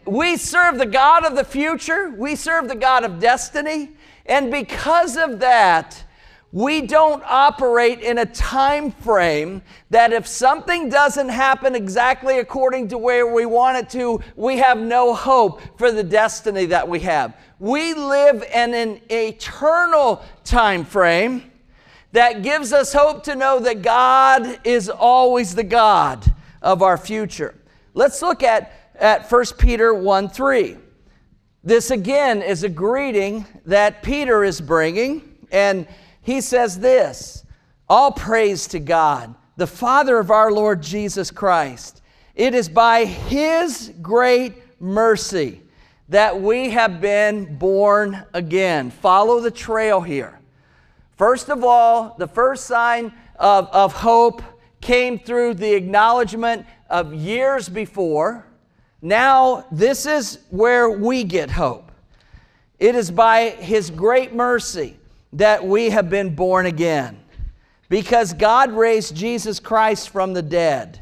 We 0.04 0.36
serve 0.36 0.78
the 0.78 0.86
God 0.86 1.24
of 1.24 1.34
the 1.34 1.42
future, 1.42 2.10
we 2.10 2.36
serve 2.36 2.68
the 2.68 2.76
God 2.76 3.02
of 3.02 3.18
destiny, 3.18 3.90
and 4.30 4.50
because 4.50 5.16
of 5.16 5.40
that, 5.40 6.04
we 6.52 6.82
don't 6.82 7.22
operate 7.26 8.00
in 8.00 8.18
a 8.18 8.26
time 8.26 8.92
frame 8.92 9.60
that 9.90 10.12
if 10.12 10.26
something 10.26 10.88
doesn't 10.88 11.28
happen 11.28 11.74
exactly 11.74 12.38
according 12.38 12.88
to 12.88 12.98
where 12.98 13.32
we 13.32 13.44
want 13.44 13.76
it 13.76 13.90
to, 13.90 14.20
we 14.36 14.58
have 14.58 14.78
no 14.78 15.14
hope 15.14 15.60
for 15.76 15.90
the 15.90 16.04
destiny 16.04 16.66
that 16.66 16.88
we 16.88 17.00
have. 17.00 17.36
We 17.58 17.92
live 17.94 18.44
in 18.54 18.72
an 18.72 19.00
eternal 19.10 20.24
time 20.44 20.84
frame 20.84 21.50
that 22.12 22.42
gives 22.42 22.72
us 22.72 22.92
hope 22.92 23.24
to 23.24 23.34
know 23.34 23.58
that 23.58 23.82
God 23.82 24.60
is 24.64 24.88
always 24.88 25.56
the 25.56 25.64
God 25.64 26.24
of 26.62 26.82
our 26.82 26.96
future. 26.96 27.54
Let's 27.94 28.22
look 28.22 28.44
at, 28.44 28.72
at 28.94 29.30
1 29.30 29.44
Peter 29.58 29.92
1 29.92 30.28
3. 30.28 30.76
This 31.62 31.90
again 31.90 32.40
is 32.40 32.64
a 32.64 32.70
greeting 32.70 33.44
that 33.66 34.03
Peter 34.03 34.42
is 34.42 34.62
bringing, 34.62 35.37
and 35.53 35.87
he 36.23 36.40
says 36.40 36.79
this 36.79 37.44
All 37.88 38.12
praise 38.12 38.66
to 38.68 38.79
God, 38.79 39.35
the 39.57 39.66
Father 39.66 40.18
of 40.18 40.31
our 40.31 40.51
Lord 40.51 40.83
Jesus 40.83 41.31
Christ. 41.31 42.01
It 42.35 42.55
is 42.55 42.70
by 42.70 43.05
his 43.05 43.92
great 44.01 44.55
mercy 44.81 45.61
that 46.09 46.40
we 46.40 46.70
have 46.70 47.01
been 47.01 47.59
born 47.59 48.25
again. 48.33 48.90
Follow 48.90 49.40
the 49.40 49.51
trail 49.51 50.01
here. 50.01 50.40
First 51.16 51.51
of 51.51 51.62
all, 51.62 52.16
the 52.18 52.27
first 52.27 52.64
sign 52.64 53.12
of, 53.37 53.68
of 53.68 53.92
hope 53.92 54.42
came 54.81 55.18
through 55.18 55.55
the 55.55 55.75
acknowledgement 55.75 56.64
of 56.88 57.12
years 57.12 57.68
before. 57.68 58.46
Now, 59.02 59.66
this 59.70 60.06
is 60.06 60.40
where 60.50 60.90
we 60.90 61.24
get 61.24 61.50
hope. 61.50 61.90
It 62.78 62.94
is 62.94 63.10
by 63.10 63.50
His 63.50 63.90
great 63.90 64.34
mercy 64.34 64.98
that 65.32 65.64
we 65.64 65.90
have 65.90 66.10
been 66.10 66.34
born 66.34 66.66
again 66.66 67.20
because 67.88 68.32
God 68.32 68.72
raised 68.72 69.14
Jesus 69.14 69.58
Christ 69.60 70.10
from 70.10 70.32
the 70.32 70.42
dead. 70.42 71.00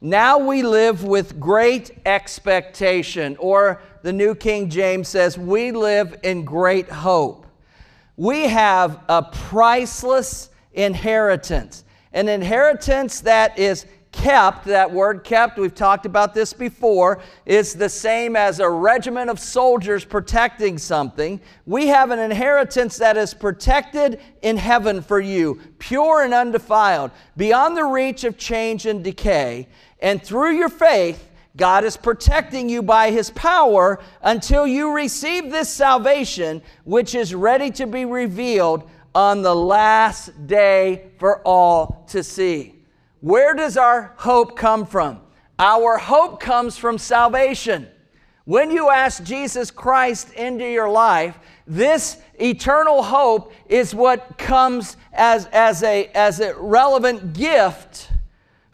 Now 0.00 0.38
we 0.38 0.62
live 0.62 1.04
with 1.04 1.38
great 1.38 1.90
expectation, 2.06 3.36
or 3.38 3.82
the 4.02 4.12
New 4.12 4.34
King 4.34 4.70
James 4.70 5.08
says, 5.08 5.36
we 5.36 5.72
live 5.72 6.18
in 6.22 6.44
great 6.44 6.88
hope. 6.88 7.46
We 8.16 8.44
have 8.44 9.00
a 9.08 9.22
priceless 9.22 10.48
inheritance, 10.72 11.84
an 12.12 12.28
inheritance 12.28 13.20
that 13.20 13.58
is 13.58 13.84
kept, 14.12 14.64
that 14.64 14.90
word 14.90 15.24
kept, 15.24 15.58
we've 15.58 15.74
talked 15.74 16.04
about 16.04 16.34
this 16.34 16.52
before, 16.52 17.20
is 17.46 17.74
the 17.74 17.88
same 17.88 18.36
as 18.36 18.60
a 18.60 18.68
regiment 18.68 19.30
of 19.30 19.38
soldiers 19.38 20.04
protecting 20.04 20.78
something. 20.78 21.40
We 21.66 21.86
have 21.88 22.10
an 22.10 22.18
inheritance 22.18 22.96
that 22.98 23.16
is 23.16 23.34
protected 23.34 24.20
in 24.42 24.56
heaven 24.56 25.02
for 25.02 25.20
you, 25.20 25.60
pure 25.78 26.22
and 26.22 26.34
undefiled, 26.34 27.12
beyond 27.36 27.76
the 27.76 27.84
reach 27.84 28.24
of 28.24 28.36
change 28.36 28.86
and 28.86 29.02
decay. 29.04 29.68
And 30.00 30.22
through 30.22 30.56
your 30.56 30.68
faith, 30.68 31.28
God 31.56 31.84
is 31.84 31.96
protecting 31.96 32.68
you 32.68 32.82
by 32.82 33.10
His 33.10 33.30
power 33.30 34.00
until 34.22 34.66
you 34.66 34.92
receive 34.92 35.50
this 35.50 35.68
salvation, 35.68 36.62
which 36.84 37.14
is 37.14 37.34
ready 37.34 37.70
to 37.72 37.86
be 37.86 38.04
revealed 38.04 38.88
on 39.14 39.42
the 39.42 39.54
last 39.54 40.46
day 40.46 41.10
for 41.18 41.42
all 41.42 42.04
to 42.08 42.22
see. 42.22 42.79
Where 43.20 43.54
does 43.54 43.76
our 43.76 44.14
hope 44.16 44.56
come 44.56 44.86
from? 44.86 45.20
Our 45.58 45.98
hope 45.98 46.40
comes 46.40 46.76
from 46.78 46.96
salvation. 46.96 47.88
When 48.44 48.70
you 48.70 48.90
ask 48.90 49.22
Jesus 49.22 49.70
Christ 49.70 50.32
into 50.32 50.66
your 50.68 50.88
life, 50.88 51.38
this 51.66 52.16
eternal 52.40 53.02
hope 53.02 53.52
is 53.68 53.94
what 53.94 54.38
comes 54.38 54.96
as, 55.12 55.46
as, 55.52 55.82
a, 55.82 56.06
as 56.14 56.40
a 56.40 56.54
relevant 56.56 57.34
gift 57.34 58.10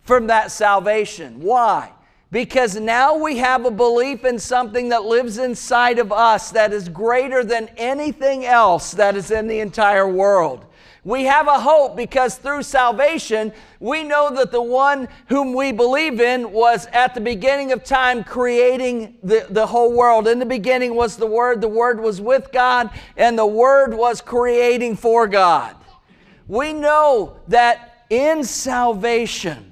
from 0.02 0.28
that 0.28 0.52
salvation. 0.52 1.40
Why? 1.40 1.92
Because 2.30 2.78
now 2.78 3.16
we 3.16 3.38
have 3.38 3.66
a 3.66 3.70
belief 3.70 4.24
in 4.24 4.38
something 4.38 4.88
that 4.90 5.04
lives 5.04 5.38
inside 5.38 5.98
of 5.98 6.12
us 6.12 6.52
that 6.52 6.72
is 6.72 6.88
greater 6.88 7.44
than 7.44 7.68
anything 7.76 8.44
else 8.44 8.92
that 8.92 9.16
is 9.16 9.30
in 9.30 9.48
the 9.48 9.58
entire 9.58 10.08
world. 10.08 10.64
We 11.06 11.22
have 11.26 11.46
a 11.46 11.60
hope 11.60 11.94
because 11.94 12.34
through 12.34 12.64
salvation, 12.64 13.52
we 13.78 14.02
know 14.02 14.34
that 14.34 14.50
the 14.50 14.60
one 14.60 15.06
whom 15.28 15.54
we 15.54 15.70
believe 15.70 16.20
in 16.20 16.50
was 16.50 16.88
at 16.92 17.14
the 17.14 17.20
beginning 17.20 17.70
of 17.70 17.84
time 17.84 18.24
creating 18.24 19.16
the, 19.22 19.46
the 19.48 19.68
whole 19.68 19.92
world. 19.92 20.26
In 20.26 20.40
the 20.40 20.44
beginning 20.44 20.96
was 20.96 21.16
the 21.16 21.26
Word, 21.28 21.60
the 21.60 21.68
Word 21.68 22.00
was 22.00 22.20
with 22.20 22.50
God, 22.50 22.90
and 23.16 23.38
the 23.38 23.46
Word 23.46 23.94
was 23.94 24.20
creating 24.20 24.96
for 24.96 25.28
God. 25.28 25.76
We 26.48 26.72
know 26.72 27.36
that 27.46 28.04
in 28.10 28.42
salvation, 28.42 29.70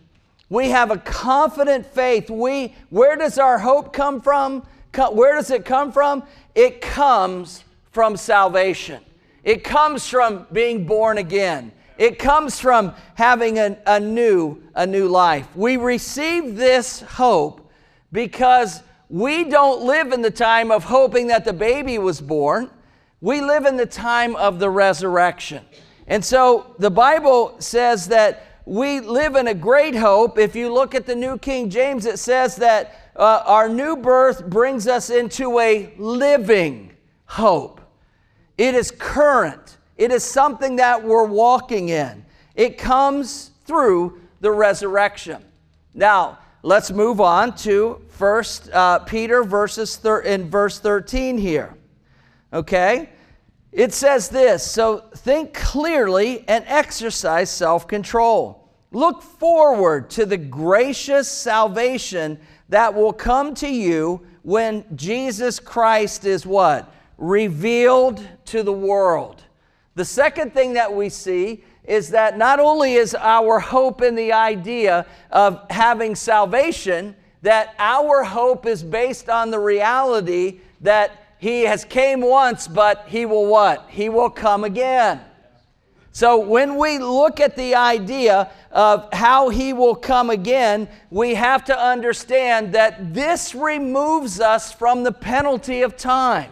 we 0.49 0.69
have 0.69 0.93
a 0.93 0.99
confident 0.99 1.85
faith. 1.85 2.31
We, 2.31 2.77
where 2.91 3.17
does 3.17 3.39
our 3.39 3.59
hope 3.59 3.93
come 3.93 4.21
from? 4.21 4.65
Where 4.95 5.35
does 5.35 5.51
it 5.51 5.65
come 5.65 5.91
from? 5.91 6.23
It 6.55 6.81
comes 6.81 7.65
from 7.91 8.17
salvation. 8.17 9.03
It 9.45 9.63
comes 9.63 10.09
from 10.09 10.47
being 10.53 10.87
born 10.87 11.19
again. 11.19 11.73
It 11.97 12.19
comes 12.19 12.59
from 12.59 12.95
having 13.15 13.59
a, 13.59 13.79
a, 13.87 14.01
new, 14.01 14.63
a 14.75 14.87
new 14.87 15.07
life. 15.07 15.55
We 15.55 15.77
receive 15.77 16.57
this 16.57 17.01
hope 17.03 17.71
because 18.11 18.83
we 19.09 19.45
don't 19.45 19.83
live 19.83 20.13
in 20.13 20.23
the 20.23 20.31
time 20.31 20.71
of 20.71 20.85
hoping 20.85 21.29
that 21.29 21.45
the 21.45 21.53
baby 21.53 21.99
was 21.99 22.21
born. 22.21 22.71
We 23.21 23.41
live 23.41 23.65
in 23.67 23.77
the 23.77 23.87
time 23.87 24.35
of 24.35 24.59
the 24.59 24.71
resurrection. 24.71 25.65
And 26.07 26.25
so 26.25 26.75
the 26.79 26.91
Bible 26.91 27.57
says 27.61 28.09
that 28.09 28.63
we 28.67 29.01
live 29.01 29.37
in 29.37 29.49
a 29.49 29.55
great 29.55 29.95
hope. 29.95 30.39
If 30.39 30.57
you 30.57 30.73
look 30.73 30.95
at 30.95 31.07
the 31.07 31.15
New 31.15 31.39
King 31.39 31.71
James, 31.71 32.07
it 32.07 32.19
says 32.19 32.57
that 32.57 33.13
uh, 33.15 33.43
our 33.45 33.69
new 33.69 33.97
birth 33.97 34.47
brings 34.47 34.89
us 34.89 35.11
into 35.11 35.61
a 35.61 35.93
living 35.99 36.93
hope. 37.27 37.81
It 38.57 38.75
is 38.75 38.91
current, 38.91 39.79
it 39.97 40.11
is 40.11 40.25
something 40.25 40.77
that 40.77 41.03
we're 41.03 41.27
walking 41.27 41.89
in. 41.89 42.25
It 42.55 42.79
comes 42.79 43.51
through 43.65 44.21
the 44.41 44.51
resurrection. 44.51 45.45
Now, 45.95 46.39
let's 46.63 46.91
move 46.91 47.21
on 47.21 47.57
to 47.59 48.01
First 48.09 48.71
uh, 48.71 49.01
Peter 49.01 49.43
verses 49.43 49.97
thir- 49.97 50.21
in 50.21 50.49
verse 50.49 50.79
13 50.79 51.37
here. 51.37 51.75
Okay? 52.53 53.09
It 53.73 53.93
says 53.93 54.29
this 54.29 54.63
so 54.63 54.99
think 55.17 55.53
clearly 55.53 56.45
and 56.47 56.65
exercise 56.69 57.51
self 57.51 57.89
control. 57.89 58.69
Look 58.93 59.23
forward 59.23 60.11
to 60.11 60.25
the 60.25 60.37
gracious 60.37 61.29
salvation 61.29 62.39
that 62.69 62.95
will 62.95 63.13
come 63.13 63.55
to 63.57 63.69
you 63.69 64.25
when 64.43 64.85
Jesus 64.95 65.59
Christ 65.59 66.25
is 66.25 66.47
what? 66.47 66.93
Revealed 67.25 68.23
to 68.45 68.63
the 68.63 68.73
world. 68.73 69.43
The 69.95 70.05
second 70.05 70.53
thing 70.53 70.75
that 70.75 70.93
we 70.93 71.09
see 71.09 71.65
is 71.85 72.11
that 72.11 72.37
not 72.37 72.61
only 72.61 72.95
is 72.95 73.15
our 73.15 73.59
hope 73.61 74.03
in 74.03 74.15
the 74.15 74.35
idea 74.35 75.07
of 75.31 75.65
having 75.71 76.17
salvation, 76.17 77.17
that 77.41 77.75
our 77.79 78.25
hope 78.25 78.67
is 78.67 78.83
based 78.83 79.31
on 79.31 79.51
the 79.51 79.59
reality 79.59 80.61
that 80.83 81.13
he 81.39 81.63
has 81.63 81.87
came 81.87 82.21
once, 82.21 82.69
but 82.69 83.07
he 83.09 83.25
will 83.25 83.47
what? 83.47 83.87
He 83.89 84.11
will 84.11 84.29
come 84.29 84.63
again. 84.63 85.23
So 86.13 86.39
when 86.39 86.77
we 86.77 86.99
look 86.99 87.41
at 87.41 87.57
the 87.57 87.75
idea 87.75 88.51
of 88.71 89.09
how 89.15 89.49
he 89.49 89.73
will 89.73 89.95
come 89.95 90.29
again, 90.29 90.91
we 91.09 91.37
have 91.37 91.65
to 91.65 91.79
understand 91.79 92.75
that 92.75 93.15
this 93.15 93.55
removes 93.55 94.41
us 94.41 94.73
from 94.73 95.05
the 95.05 95.13
penalty 95.13 95.81
of 95.81 95.97
time. 95.97 96.51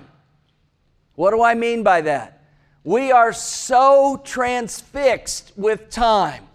What 1.15 1.31
do 1.33 1.43
I 1.43 1.55
mean 1.55 1.83
by 1.83 2.01
that? 2.03 2.43
We 2.85 3.13
are 3.13 3.33
so 3.33 4.21
transfixed 4.25 5.53
with 5.57 5.91
time 5.91 6.49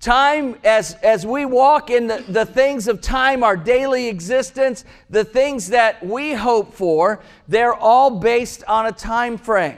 Time, 0.00 0.56
as, 0.64 0.94
as 1.02 1.26
we 1.26 1.44
walk 1.44 1.90
in 1.90 2.06
the, 2.06 2.24
the 2.26 2.46
things 2.46 2.88
of 2.88 3.02
time, 3.02 3.44
our 3.44 3.56
daily 3.56 4.08
existence, 4.08 4.86
the 5.10 5.24
things 5.24 5.68
that 5.68 6.04
we 6.04 6.32
hope 6.32 6.72
for, 6.72 7.20
they're 7.48 7.74
all 7.74 8.18
based 8.18 8.64
on 8.64 8.86
a 8.86 8.92
time 8.92 9.36
frame. 9.36 9.76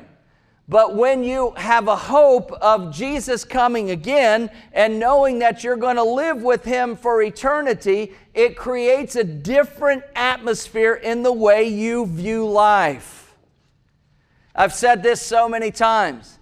But 0.69 0.95
when 0.95 1.25
you 1.25 1.51
have 1.57 1.89
a 1.89 1.97
hope 1.97 2.53
of 2.53 2.95
Jesus 2.95 3.45
coming 3.45 3.91
again 3.91 4.49
and 4.73 5.01
knowing 5.01 5.41
that 5.41 5.65
you're 5.65 5.77
going 5.77 5.97
to 5.97 6.05
live 6.05 6.41
with 6.41 6.63
Him 6.63 6.95
for 6.95 7.21
eternity, 7.21 8.13
it 8.33 8.57
creates 8.57 9.17
a 9.17 9.25
different 9.25 10.05
atmosphere 10.15 10.95
in 10.95 11.25
the 11.25 11.33
way 11.33 11.65
you 11.65 12.07
view 12.07 12.49
life. 12.49 13.22
I've 14.55 14.75
said 14.75 15.03
this 15.03 15.21
so 15.21 15.49
many 15.49 15.71
times. 15.71 16.39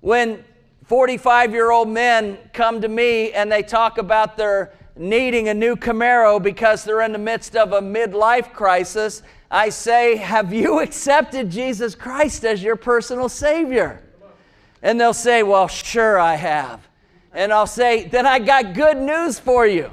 When 0.00 0.44
45 0.84 1.52
year 1.52 1.70
old 1.70 1.88
men 1.88 2.38
come 2.52 2.80
to 2.80 2.88
me 2.88 3.32
and 3.32 3.50
they 3.50 3.62
talk 3.62 3.98
about 3.98 4.36
their 4.36 4.72
needing 4.96 5.48
a 5.48 5.54
new 5.54 5.76
Camaro 5.76 6.42
because 6.42 6.84
they're 6.84 7.02
in 7.02 7.12
the 7.12 7.18
midst 7.18 7.56
of 7.56 7.72
a 7.72 7.80
midlife 7.80 8.52
crisis, 8.52 9.22
I 9.50 9.70
say, 9.70 10.16
Have 10.16 10.52
you 10.52 10.80
accepted 10.82 11.50
Jesus 11.50 11.94
Christ 11.94 12.44
as 12.44 12.62
your 12.62 12.76
personal 12.76 13.28
Savior? 13.28 14.02
And 14.82 15.00
they'll 15.00 15.14
say, 15.14 15.42
Well, 15.42 15.68
sure, 15.68 16.18
I 16.18 16.36
have. 16.36 16.86
And 17.32 17.52
I'll 17.52 17.66
say, 17.66 18.06
Then 18.06 18.26
I 18.26 18.38
got 18.38 18.74
good 18.74 18.98
news 18.98 19.38
for 19.38 19.66
you. 19.66 19.90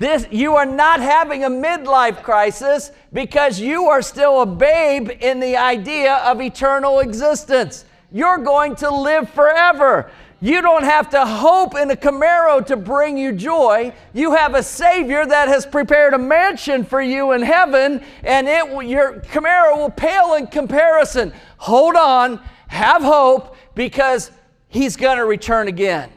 This, 0.00 0.26
you 0.30 0.56
are 0.56 0.64
not 0.64 1.00
having 1.00 1.44
a 1.44 1.50
midlife 1.50 2.22
crisis 2.22 2.90
because 3.12 3.60
you 3.60 3.84
are 3.84 4.00
still 4.00 4.40
a 4.40 4.46
babe 4.46 5.10
in 5.20 5.40
the 5.40 5.58
idea 5.58 6.14
of 6.24 6.40
eternal 6.40 7.00
existence. 7.00 7.84
You're 8.10 8.38
going 8.38 8.76
to 8.76 8.90
live 8.90 9.28
forever. 9.28 10.10
You 10.40 10.62
don't 10.62 10.84
have 10.84 11.10
to 11.10 11.26
hope 11.26 11.76
in 11.76 11.90
a 11.90 11.96
Camaro 11.96 12.64
to 12.64 12.78
bring 12.78 13.18
you 13.18 13.32
joy. 13.32 13.92
You 14.14 14.34
have 14.34 14.54
a 14.54 14.62
Savior 14.62 15.26
that 15.26 15.48
has 15.48 15.66
prepared 15.66 16.14
a 16.14 16.18
mansion 16.18 16.82
for 16.82 17.02
you 17.02 17.32
in 17.32 17.42
heaven, 17.42 18.02
and 18.22 18.48
it, 18.48 18.88
your 18.88 19.20
Camaro 19.20 19.76
will 19.76 19.90
pale 19.90 20.32
in 20.32 20.46
comparison. 20.46 21.30
Hold 21.58 21.96
on, 21.96 22.40
have 22.68 23.02
hope, 23.02 23.54
because 23.74 24.30
He's 24.68 24.96
going 24.96 25.18
to 25.18 25.26
return 25.26 25.68
again. 25.68 26.10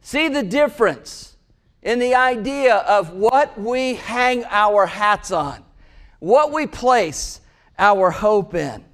See 0.00 0.28
the 0.28 0.42
difference 0.42 1.27
in 1.82 1.98
the 1.98 2.14
idea 2.14 2.76
of 2.76 3.10
what 3.10 3.58
we 3.58 3.94
hang 3.94 4.44
our 4.46 4.86
hats 4.86 5.30
on, 5.30 5.62
what 6.18 6.52
we 6.52 6.66
place 6.66 7.40
our 7.78 8.10
hope 8.10 8.54
in. 8.54 8.84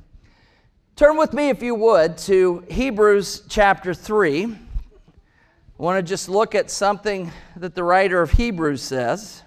Turn 0.96 1.16
with 1.16 1.32
me, 1.32 1.48
if 1.48 1.62
you 1.62 1.74
would, 1.74 2.18
to 2.18 2.64
Hebrews 2.70 3.42
chapter 3.48 3.94
3. 3.94 4.44
I 4.44 5.82
want 5.82 5.98
to 5.98 6.08
just 6.08 6.28
look 6.28 6.54
at 6.54 6.70
something 6.70 7.32
that 7.56 7.74
the 7.74 7.82
writer 7.82 8.22
of 8.22 8.30
Hebrews 8.30 8.80
says. 8.80 9.42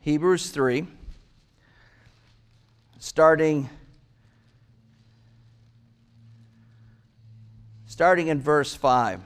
Hebrews 0.00 0.50
3, 0.50 0.86
starting, 2.98 3.68
starting 8.02 8.26
in 8.26 8.40
verse 8.40 8.74
5. 8.74 9.20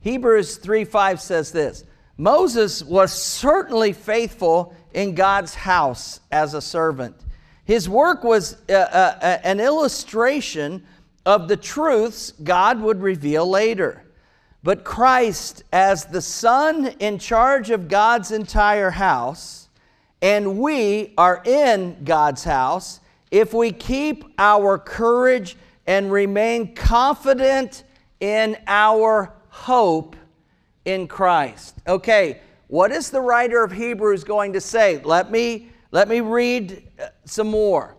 Hebrews 0.00 0.56
3 0.58 0.84
5 0.84 1.22
says 1.22 1.52
this 1.52 1.84
Moses 2.18 2.82
was 2.84 3.10
certainly 3.10 3.94
faithful 3.94 4.74
in 4.92 5.14
God's 5.14 5.54
house 5.54 6.20
as 6.30 6.52
a 6.52 6.60
servant. 6.60 7.16
His 7.64 7.88
work 7.88 8.22
was 8.22 8.58
uh, 8.68 8.74
uh, 8.74 9.38
an 9.42 9.58
illustration 9.58 10.84
of 11.24 11.48
the 11.48 11.56
truths 11.56 12.32
God 12.32 12.78
would 12.82 13.00
reveal 13.00 13.48
later. 13.48 14.04
But 14.62 14.84
Christ, 14.84 15.62
as 15.72 16.04
the 16.04 16.20
Son 16.20 16.88
in 16.98 17.18
charge 17.18 17.70
of 17.70 17.88
God's 17.88 18.32
entire 18.32 18.90
house, 18.90 19.70
and 20.20 20.58
we 20.58 21.14
are 21.16 21.40
in 21.46 22.04
God's 22.04 22.44
house 22.44 23.00
if 23.30 23.54
we 23.54 23.72
keep 23.72 24.26
our 24.36 24.76
courage 24.76 25.56
and 25.86 26.12
remain 26.12 26.74
confident 26.74 27.82
in 28.20 28.56
our 28.66 29.32
hope 29.48 30.16
in 30.84 31.06
Christ. 31.08 31.76
Okay, 31.86 32.40
what 32.68 32.90
is 32.90 33.10
the 33.10 33.20
writer 33.20 33.62
of 33.62 33.72
Hebrews 33.72 34.24
going 34.24 34.52
to 34.54 34.60
say? 34.60 35.00
Let 35.02 35.30
me 35.30 35.68
let 35.90 36.08
me 36.08 36.20
read 36.20 36.82
uh, 36.98 37.08
some 37.24 37.48
more. 37.48 37.94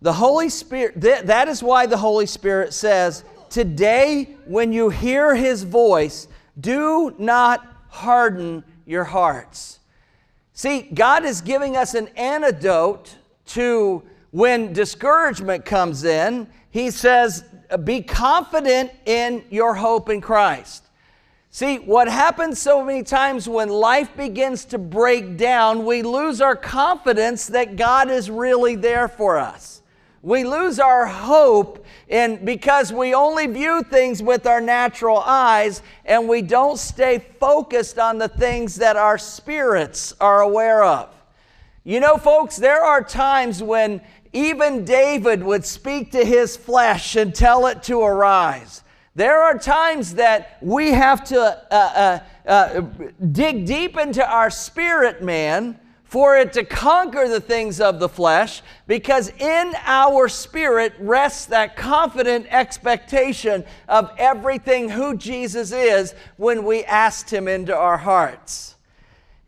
The 0.00 0.12
Holy 0.12 0.48
Spirit 0.48 1.00
th- 1.00 1.24
that 1.24 1.48
is 1.48 1.62
why 1.62 1.86
the 1.86 1.96
Holy 1.96 2.26
Spirit 2.26 2.72
says, 2.72 3.24
"Today 3.50 4.36
when 4.46 4.72
you 4.72 4.88
hear 4.88 5.34
his 5.34 5.62
voice, 5.62 6.28
do 6.58 7.14
not 7.18 7.66
harden 7.88 8.64
your 8.84 9.04
hearts." 9.04 9.80
See, 10.52 10.82
God 10.82 11.26
is 11.26 11.42
giving 11.42 11.76
us 11.76 11.94
an 11.94 12.08
antidote 12.16 13.16
to 13.48 14.02
when 14.30 14.72
discouragement 14.72 15.64
comes 15.64 16.04
in. 16.04 16.46
He 16.70 16.90
says, 16.90 17.44
Uh, 17.70 17.76
be 17.76 18.02
confident 18.02 18.90
in 19.06 19.44
your 19.50 19.74
hope 19.74 20.08
in 20.08 20.20
Christ. 20.20 20.84
See, 21.50 21.78
what 21.78 22.06
happens 22.06 22.60
so 22.60 22.84
many 22.84 23.02
times 23.02 23.48
when 23.48 23.68
life 23.68 24.14
begins 24.16 24.66
to 24.66 24.78
break 24.78 25.36
down, 25.36 25.86
we 25.86 26.02
lose 26.02 26.40
our 26.40 26.54
confidence 26.54 27.46
that 27.46 27.76
God 27.76 28.10
is 28.10 28.30
really 28.30 28.76
there 28.76 29.08
for 29.08 29.38
us. 29.38 29.80
We 30.22 30.44
lose 30.44 30.78
our 30.78 31.06
hope 31.06 31.84
and 32.08 32.44
because 32.44 32.92
we 32.92 33.14
only 33.14 33.46
view 33.46 33.82
things 33.82 34.22
with 34.22 34.46
our 34.46 34.60
natural 34.60 35.18
eyes 35.18 35.82
and 36.04 36.28
we 36.28 36.42
don't 36.42 36.78
stay 36.78 37.24
focused 37.40 37.98
on 37.98 38.18
the 38.18 38.28
things 38.28 38.76
that 38.76 38.96
our 38.96 39.18
spirits 39.18 40.12
are 40.20 40.42
aware 40.42 40.84
of. 40.84 41.08
You 41.84 42.00
know, 42.00 42.16
folks, 42.16 42.56
there 42.56 42.82
are 42.82 43.02
times 43.02 43.62
when 43.62 44.00
even 44.36 44.84
David 44.84 45.42
would 45.42 45.64
speak 45.64 46.12
to 46.12 46.24
his 46.24 46.56
flesh 46.56 47.16
and 47.16 47.34
tell 47.34 47.66
it 47.66 47.82
to 47.84 48.00
arise. 48.00 48.82
There 49.14 49.40
are 49.40 49.58
times 49.58 50.14
that 50.16 50.58
we 50.60 50.92
have 50.92 51.24
to 51.28 51.40
uh, 51.40 52.20
uh, 52.46 52.48
uh, 52.48 52.80
dig 53.32 53.64
deep 53.64 53.96
into 53.96 54.24
our 54.28 54.50
spirit 54.50 55.22
man 55.22 55.80
for 56.04 56.36
it 56.36 56.52
to 56.52 56.64
conquer 56.64 57.26
the 57.26 57.40
things 57.40 57.80
of 57.80 57.98
the 57.98 58.08
flesh, 58.08 58.62
because 58.86 59.30
in 59.40 59.72
our 59.86 60.28
spirit 60.28 60.92
rests 61.00 61.46
that 61.46 61.76
confident 61.76 62.46
expectation 62.50 63.64
of 63.88 64.12
everything 64.18 64.88
who 64.88 65.16
Jesus 65.16 65.72
is 65.72 66.14
when 66.36 66.64
we 66.64 66.84
asked 66.84 67.32
Him 67.32 67.48
into 67.48 67.74
our 67.74 67.98
hearts. 67.98 68.76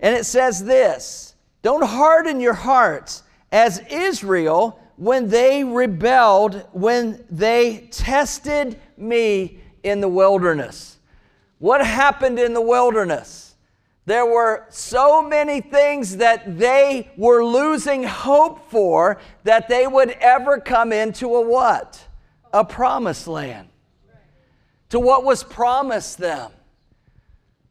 And 0.01 0.15
it 0.17 0.25
says 0.25 0.65
this 0.65 1.35
Don't 1.63 1.85
harden 1.85 2.41
your 2.41 2.55
hearts 2.55 3.23
as 3.51 3.81
Israel 3.91 4.81
when 4.97 5.29
they 5.29 5.63
rebelled, 5.65 6.67
when 6.73 7.25
they 7.31 7.89
tested 7.91 8.81
me 8.97 9.61
in 9.83 10.01
the 10.01 10.09
wilderness. 10.09 10.99
What 11.59 11.85
happened 11.85 12.39
in 12.39 12.53
the 12.53 12.61
wilderness? 12.61 13.55
There 14.07 14.27
were 14.27 14.65
so 14.71 15.23
many 15.23 15.61
things 15.61 16.17
that 16.17 16.59
they 16.59 17.11
were 17.17 17.45
losing 17.45 18.05
hope 18.05 18.71
for 18.71 19.21
that 19.45 19.69
they 19.69 19.87
would 19.87 20.11
ever 20.13 20.59
come 20.61 20.93
into 20.93 21.35
a 21.37 21.41
what? 21.43 22.03
A 22.53 22.65
promised 22.65 23.29
land. 23.29 23.69
To 24.91 24.99
what 24.99 25.25
was 25.25 25.45
promised 25.45 26.17
them. 26.19 26.51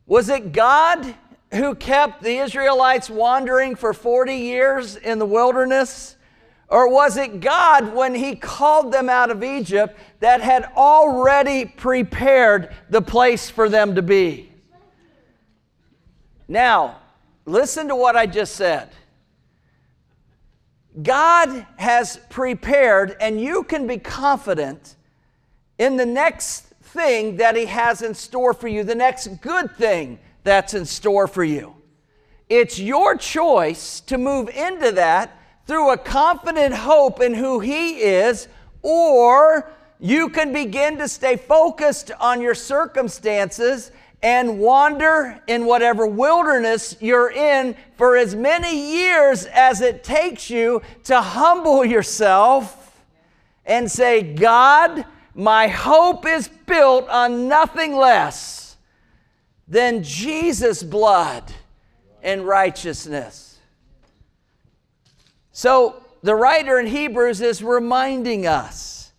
Was 0.05 0.29
it 0.29 0.51
God 0.51 1.15
who 1.53 1.75
kept 1.75 2.23
the 2.23 2.37
Israelites 2.37 3.09
wandering 3.09 3.75
for 3.75 3.93
40 3.93 4.35
years 4.35 4.95
in 4.95 5.19
the 5.19 5.25
wilderness? 5.25 6.15
Or 6.69 6.91
was 6.91 7.15
it 7.15 7.39
God 7.39 7.93
when 7.93 8.13
He 8.13 8.35
called 8.35 8.91
them 8.91 9.09
out 9.09 9.31
of 9.31 9.43
Egypt 9.43 9.97
that 10.19 10.41
had 10.41 10.65
already 10.75 11.65
prepared 11.65 12.75
the 12.89 13.01
place 13.01 13.49
for 13.49 13.69
them 13.69 13.95
to 13.95 14.01
be? 14.01 14.51
Now, 16.49 16.99
listen 17.45 17.87
to 17.87 17.95
what 17.95 18.17
I 18.17 18.25
just 18.25 18.55
said. 18.55 18.89
God 21.01 21.65
has 21.77 22.19
prepared, 22.29 23.15
and 23.21 23.39
you 23.39 23.63
can 23.63 23.87
be 23.87 23.97
confident 23.97 24.95
in 25.77 25.95
the 25.95 26.05
next 26.05 26.61
thing 26.81 27.37
that 27.37 27.55
He 27.55 27.65
has 27.65 28.01
in 28.01 28.13
store 28.13 28.53
for 28.53 28.67
you, 28.67 28.83
the 28.83 28.95
next 28.95 29.27
good 29.41 29.73
thing 29.77 30.19
that's 30.47 30.73
in 30.73 30.85
store 30.85 31.27
for 31.27 31.43
you. 31.43 31.75
It's 32.49 32.79
your 32.79 33.17
choice 33.17 33.99
to 34.01 34.17
move 34.17 34.47
into 34.49 34.93
that 34.93 35.37
through 35.65 35.91
a 35.91 35.97
confident 35.97 36.73
hope 36.73 37.21
in 37.21 37.33
who 37.33 37.59
He 37.59 37.97
is, 37.97 38.47
or 38.81 39.69
you 39.99 40.29
can 40.29 40.53
begin 40.53 40.97
to 40.99 41.09
stay 41.09 41.35
focused 41.35 42.11
on 42.19 42.39
your 42.41 42.55
circumstances 42.55 43.91
and 44.23 44.59
wander 44.59 45.39
in 45.47 45.65
whatever 45.65 46.07
wilderness 46.07 46.95
you're 47.01 47.29
in 47.29 47.75
for 47.97 48.15
as 48.15 48.33
many 48.33 48.95
years 48.95 49.45
as 49.47 49.81
it 49.81 50.03
takes 50.03 50.49
you 50.49 50.81
to 51.03 51.19
humble 51.19 51.83
yourself 51.83 53.03
and 53.65 53.91
say, 53.91 54.21
God, 54.21 55.05
my 55.35 55.67
hope 55.67 56.25
is 56.25 56.47
built 56.47 57.09
on 57.09 57.49
nothing 57.49 57.93
less 57.95 58.56
than 59.67 60.03
Jesus' 60.03 60.81
blood 60.83 61.43
and 62.21 62.45
righteousness. 62.47 63.59
So, 65.51 66.03
the 66.23 66.35
writer 66.35 66.79
in 66.79 66.87
Hebrews 66.87 67.41
is 67.41 67.63
reminding 67.63 68.47
us 68.47 69.11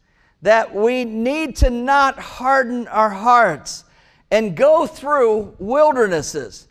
that 0.43 0.75
we 0.75 1.05
need 1.05 1.57
to 1.57 1.71
not 1.71 2.19
harden 2.19 2.87
our 2.89 3.11
hearts 3.11 3.85
and 4.31 4.57
go 4.57 4.87
through 4.87 5.55
wildernesses. 5.59 6.69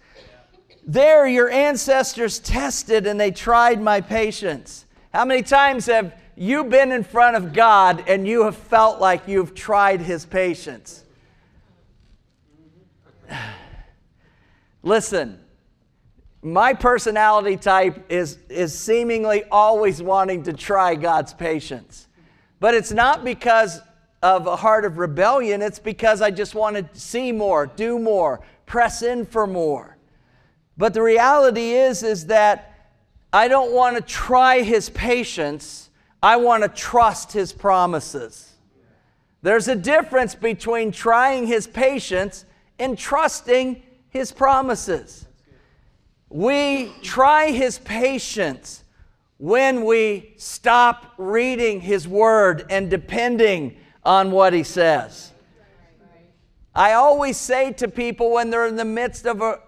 There, 0.86 1.28
your 1.28 1.50
ancestors 1.50 2.40
tested 2.40 3.08
and 3.08 3.20
they 3.20 3.32
tried 3.32 3.82
my 3.82 4.00
patience. 4.00 4.86
How 5.14 5.26
many 5.26 5.42
times 5.42 5.88
have 5.88 6.14
you 6.36 6.64
been 6.64 6.92
in 6.92 7.04
front 7.04 7.36
of 7.36 7.52
God 7.52 8.04
and 8.08 8.28
you 8.28 8.44
have 8.44 8.56
felt 8.56 9.02
like 9.02 9.28
you've 9.28 9.54
tried 9.54 10.02
his 10.02 10.26
patience? 10.26 11.04
Listen, 14.84 15.40
my 16.42 16.74
personality 16.74 17.58
type 17.58 18.06
is, 18.10 18.38
is 18.50 18.78
seemingly 18.78 19.44
always 19.52 20.02
wanting 20.02 20.44
to 20.44 20.54
try 20.54 20.96
God's 20.96 21.34
patience. 21.34 22.08
But 22.60 22.74
it's 22.74 22.92
not 22.92 23.24
because 23.24 23.82
of 24.24 24.48
a 24.48 24.56
heart 24.56 24.86
of 24.86 24.98
rebellion. 24.98 25.62
It's 25.62 25.80
because 25.80 26.22
I 26.22 26.32
just 26.32 26.56
want 26.56 26.76
to 26.76 27.00
see 27.00 27.32
more, 27.32 27.68
do 27.68 28.00
more, 28.00 28.42
press 28.66 29.02
in 29.02 29.26
for 29.26 29.46
more. 29.46 29.98
But 30.78 30.94
the 30.94 31.02
reality 31.02 31.72
is 31.72 32.04
is 32.04 32.28
that 32.28 32.92
I 33.34 33.48
don't 33.48 33.74
want 33.74 33.96
to 33.98 34.02
try 34.02 34.62
his 34.62 34.90
patience. 34.90 35.90
I 36.22 36.38
want 36.38 36.64
to 36.64 36.70
trust 36.70 37.32
his 37.32 37.52
promises. 37.52 38.54
There's 39.42 39.68
a 39.68 39.76
difference 39.76 40.34
between 40.34 40.92
trying 40.92 41.48
his 41.48 41.68
patience 41.68 42.46
and 42.80 42.98
trusting 42.98 43.84
his 44.18 44.32
promises. 44.32 45.26
We 46.30 46.92
try 47.02 47.52
his 47.52 47.80
patience 47.80 48.84
when 49.38 49.86
we 49.86 50.34
stop 50.38 51.14
reading 51.18 51.80
his 51.80 52.08
word 52.08 52.66
and 52.70 52.90
depending 52.90 53.78
on 54.04 54.32
what 54.32 54.54
he 54.54 54.64
says. 54.64 55.32
I 56.74 56.94
always 56.94 57.38
say 57.38 57.74
to 57.74 57.88
people 57.88 58.32
when 58.34 58.52
they're 58.52 58.68
in 58.68 58.76
the 58.76 58.86
midst 58.86 59.26
of 59.26 59.42
an 59.42 59.60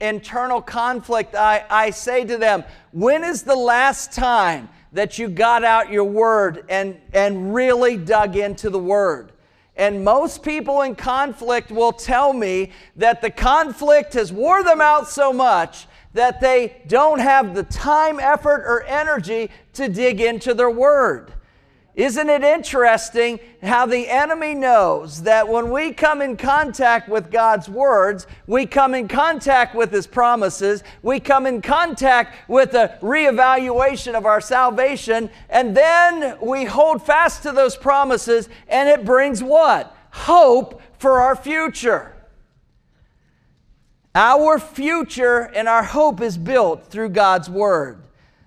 internal 0.00 0.62
conflict, 0.62 1.34
I, 1.34 1.64
I 1.68 1.90
say 1.90 2.24
to 2.24 2.36
them, 2.36 2.62
When 2.92 3.24
is 3.24 3.42
the 3.42 3.56
last 3.56 4.12
time 4.12 4.68
that 4.92 5.18
you 5.18 5.28
got 5.28 5.64
out 5.64 5.90
your 5.90 6.04
word 6.04 6.64
and, 6.68 7.00
and 7.12 7.52
really 7.52 7.96
dug 7.96 8.36
into 8.36 8.70
the 8.70 8.78
word? 8.78 9.32
And 9.76 10.04
most 10.04 10.42
people 10.42 10.82
in 10.82 10.94
conflict 10.94 11.70
will 11.70 11.92
tell 11.92 12.32
me 12.32 12.70
that 12.96 13.20
the 13.20 13.30
conflict 13.30 14.14
has 14.14 14.32
wore 14.32 14.62
them 14.62 14.80
out 14.80 15.08
so 15.08 15.32
much 15.32 15.86
that 16.12 16.40
they 16.40 16.80
don't 16.86 17.18
have 17.18 17.54
the 17.54 17.64
time, 17.64 18.20
effort, 18.20 18.64
or 18.66 18.84
energy 18.84 19.50
to 19.72 19.88
dig 19.88 20.20
into 20.20 20.54
their 20.54 20.70
word. 20.70 21.32
Isn't 21.96 22.28
it 22.28 22.42
interesting 22.42 23.38
how 23.62 23.86
the 23.86 24.08
enemy 24.08 24.54
knows 24.54 25.22
that 25.22 25.46
when 25.46 25.70
we 25.70 25.92
come 25.92 26.20
in 26.20 26.36
contact 26.36 27.08
with 27.08 27.30
God's 27.30 27.68
words, 27.68 28.26
we 28.48 28.66
come 28.66 28.94
in 28.94 29.06
contact 29.06 29.76
with 29.76 29.92
His 29.92 30.08
promises, 30.08 30.82
we 31.02 31.20
come 31.20 31.46
in 31.46 31.62
contact 31.62 32.50
with 32.50 32.74
a 32.74 32.98
reevaluation 33.00 34.14
of 34.14 34.26
our 34.26 34.40
salvation, 34.40 35.30
and 35.48 35.76
then 35.76 36.36
we 36.42 36.64
hold 36.64 37.06
fast 37.06 37.44
to 37.44 37.52
those 37.52 37.76
promises, 37.76 38.48
and 38.66 38.88
it 38.88 39.04
brings 39.04 39.40
what? 39.40 39.96
Hope 40.10 40.82
for 40.98 41.20
our 41.20 41.36
future. 41.36 42.10
Our 44.16 44.58
future 44.58 45.42
and 45.54 45.68
our 45.68 45.84
hope 45.84 46.20
is 46.20 46.38
built 46.38 46.86
through 46.86 47.10
God's 47.10 47.48
Word. 47.48 48.03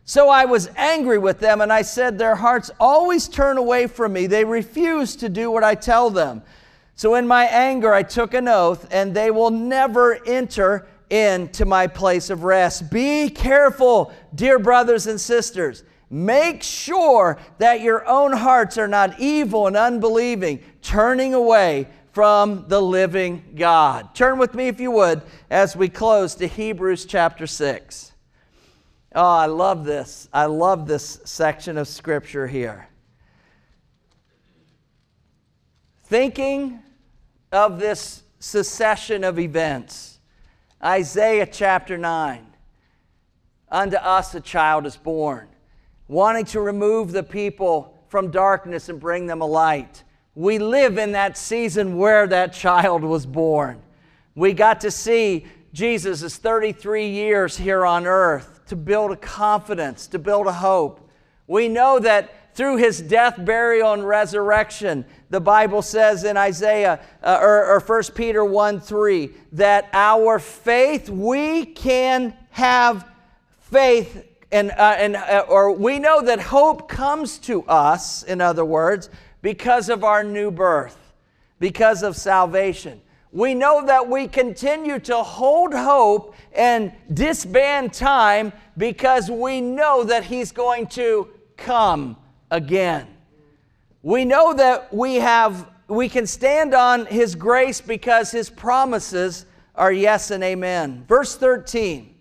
So 0.10 0.30
I 0.30 0.46
was 0.46 0.70
angry 0.78 1.18
with 1.18 1.40
them, 1.40 1.60
and 1.60 1.72
I 1.72 1.82
said, 1.82 2.18
Their 2.18 2.38
hearts 2.38 2.72
always 2.80 3.28
turn 3.28 3.58
away 3.58 3.88
from 3.88 4.14
me. 4.14 4.26
They 4.26 4.46
refuse 4.46 5.18
to 5.18 5.28
do 5.28 5.52
what 5.52 5.66
I 5.66 5.76
tell 5.76 6.10
them. 6.10 6.44
So 6.96 7.16
in 7.16 7.28
my 7.28 7.44
anger, 7.44 7.94
I 7.94 8.04
took 8.04 8.34
an 8.34 8.48
oath, 8.48 8.88
and 8.90 9.14
they 9.14 9.32
will 9.32 9.52
never 9.52 10.18
enter 10.26 10.88
into 11.10 11.66
my 11.66 11.88
place 11.88 12.30
of 12.30 12.46
rest. 12.46 12.90
Be 12.90 13.30
careful, 13.30 14.14
dear 14.34 14.60
brothers 14.60 15.08
and 15.08 15.20
sisters. 15.20 15.84
Make 16.10 16.64
sure 16.64 17.38
that 17.58 17.82
your 17.82 18.08
own 18.08 18.32
hearts 18.32 18.78
are 18.78 18.88
not 18.88 19.20
evil 19.20 19.68
and 19.68 19.76
unbelieving, 19.76 20.64
turning 20.82 21.34
away 21.34 21.90
from 22.14 22.64
the 22.70 22.82
living 22.82 23.44
God. 23.58 24.16
Turn 24.16 24.38
with 24.38 24.54
me, 24.54 24.70
if 24.70 24.80
you 24.80 24.90
would, 24.92 25.22
as 25.50 25.76
we 25.76 25.90
close 25.90 26.34
to 26.36 26.48
Hebrews 26.48 27.06
chapter 27.06 27.46
6. 27.46 28.14
Oh, 29.16 29.24
I 29.24 29.46
love 29.46 29.86
this. 29.86 30.28
I 30.34 30.46
love 30.46 30.88
this 30.88 31.20
section 31.24 31.78
of 31.78 31.88
scripture 31.88 32.48
here. 32.48 32.88
Thinking 36.04 36.80
of 37.52 37.80
this 37.80 38.24
succession 38.40 39.24
of 39.24 39.40
events, 39.40 40.20
Isaiah 40.84 41.48
chapter 41.48 41.98
9 41.98 42.48
Unto 43.70 43.98
us 43.98 44.34
a 44.34 44.40
child 44.40 44.86
is 44.86 44.96
born, 44.96 45.50
wanting 46.08 46.46
to 46.46 46.62
remove 46.62 47.12
the 47.12 47.24
people 47.24 48.02
from 48.08 48.32
darkness 48.32 48.88
and 48.88 49.00
bring 49.00 49.26
them 49.26 49.42
a 49.42 49.46
light. 49.46 50.04
We 50.36 50.58
live 50.58 50.98
in 50.98 51.12
that 51.14 51.38
season 51.38 51.98
where 51.98 52.28
that 52.28 52.54
child 52.54 53.04
was 53.04 53.26
born. 53.26 53.82
We 54.36 54.54
got 54.54 54.82
to 54.82 54.92
see 54.92 55.48
Jesus' 55.74 56.38
33 56.38 57.10
years 57.10 57.58
here 57.58 57.86
on 57.86 58.08
earth 58.08 58.57
to 58.68 58.76
build 58.76 59.12
a 59.12 59.16
confidence, 59.16 60.08
to 60.08 60.20
build 60.20 60.48
a 60.48 60.54
hope. 60.54 61.10
We 61.48 61.68
know 61.68 62.00
that 62.00 62.56
through 62.56 62.78
his 62.78 63.02
death, 63.02 63.36
burial, 63.38 63.94
and 63.94 64.06
resurrection, 64.08 65.06
the 65.30 65.40
Bible 65.40 65.82
says 65.82 66.24
in 66.24 66.38
Isaiah 66.38 67.00
uh, 67.22 67.40
or, 67.40 67.66
or 67.66 67.80
1 67.80 68.04
Peter 68.16 68.44
1 68.44 68.80
3 68.80 69.30
that 69.54 69.90
our 69.94 70.40
faith, 70.40 71.10
we 71.10 71.66
can 71.66 72.36
have 72.50 73.08
faith, 73.60 74.26
and, 74.52 74.72
uh, 74.72 74.96
and, 74.98 75.16
uh, 75.16 75.46
or 75.48 75.72
we 75.72 76.00
know 76.00 76.22
that 76.22 76.40
hope 76.40 76.90
comes 76.90 77.38
to 77.40 77.64
us, 77.66 78.24
in 78.24 78.42
other 78.42 78.66
words, 78.66 79.10
because 79.42 79.90
of 79.90 80.04
our 80.04 80.24
new 80.24 80.50
birth, 80.50 80.98
because 81.60 82.02
of 82.02 82.16
salvation 82.16 83.02
we 83.38 83.54
know 83.54 83.86
that 83.86 84.10
we 84.10 84.28
continue 84.28 84.98
to 84.98 85.22
hold 85.22 85.72
hope 85.72 86.34
and 86.54 86.92
disband 87.14 87.94
time 87.94 88.52
because 88.80 89.30
we 89.30 89.62
know 89.62 90.04
that 90.04 90.24
He's 90.24 90.52
going 90.52 90.88
to 90.88 91.30
come 91.56 92.18
again. 92.50 93.06
We 94.02 94.26
know 94.26 94.56
that 94.56 94.92
we 94.92 95.18
have 95.18 95.70
we 95.88 96.10
can 96.10 96.26
stand 96.26 96.74
on 96.74 97.06
his 97.06 97.36
grace 97.36 97.80
because 97.80 98.32
his 98.32 98.50
promises 98.50 99.46
are 99.76 99.92
yes 99.92 100.32
and 100.32 100.44
amen. 100.44 101.06
Verse 101.08 101.36
13. 101.36 102.16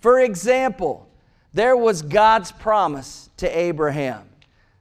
For 0.00 0.20
example, 0.20 1.10
there 1.52 1.76
was 1.76 2.00
God's 2.00 2.50
promise 2.50 3.28
to 3.36 3.58
Abraham. 3.58 4.30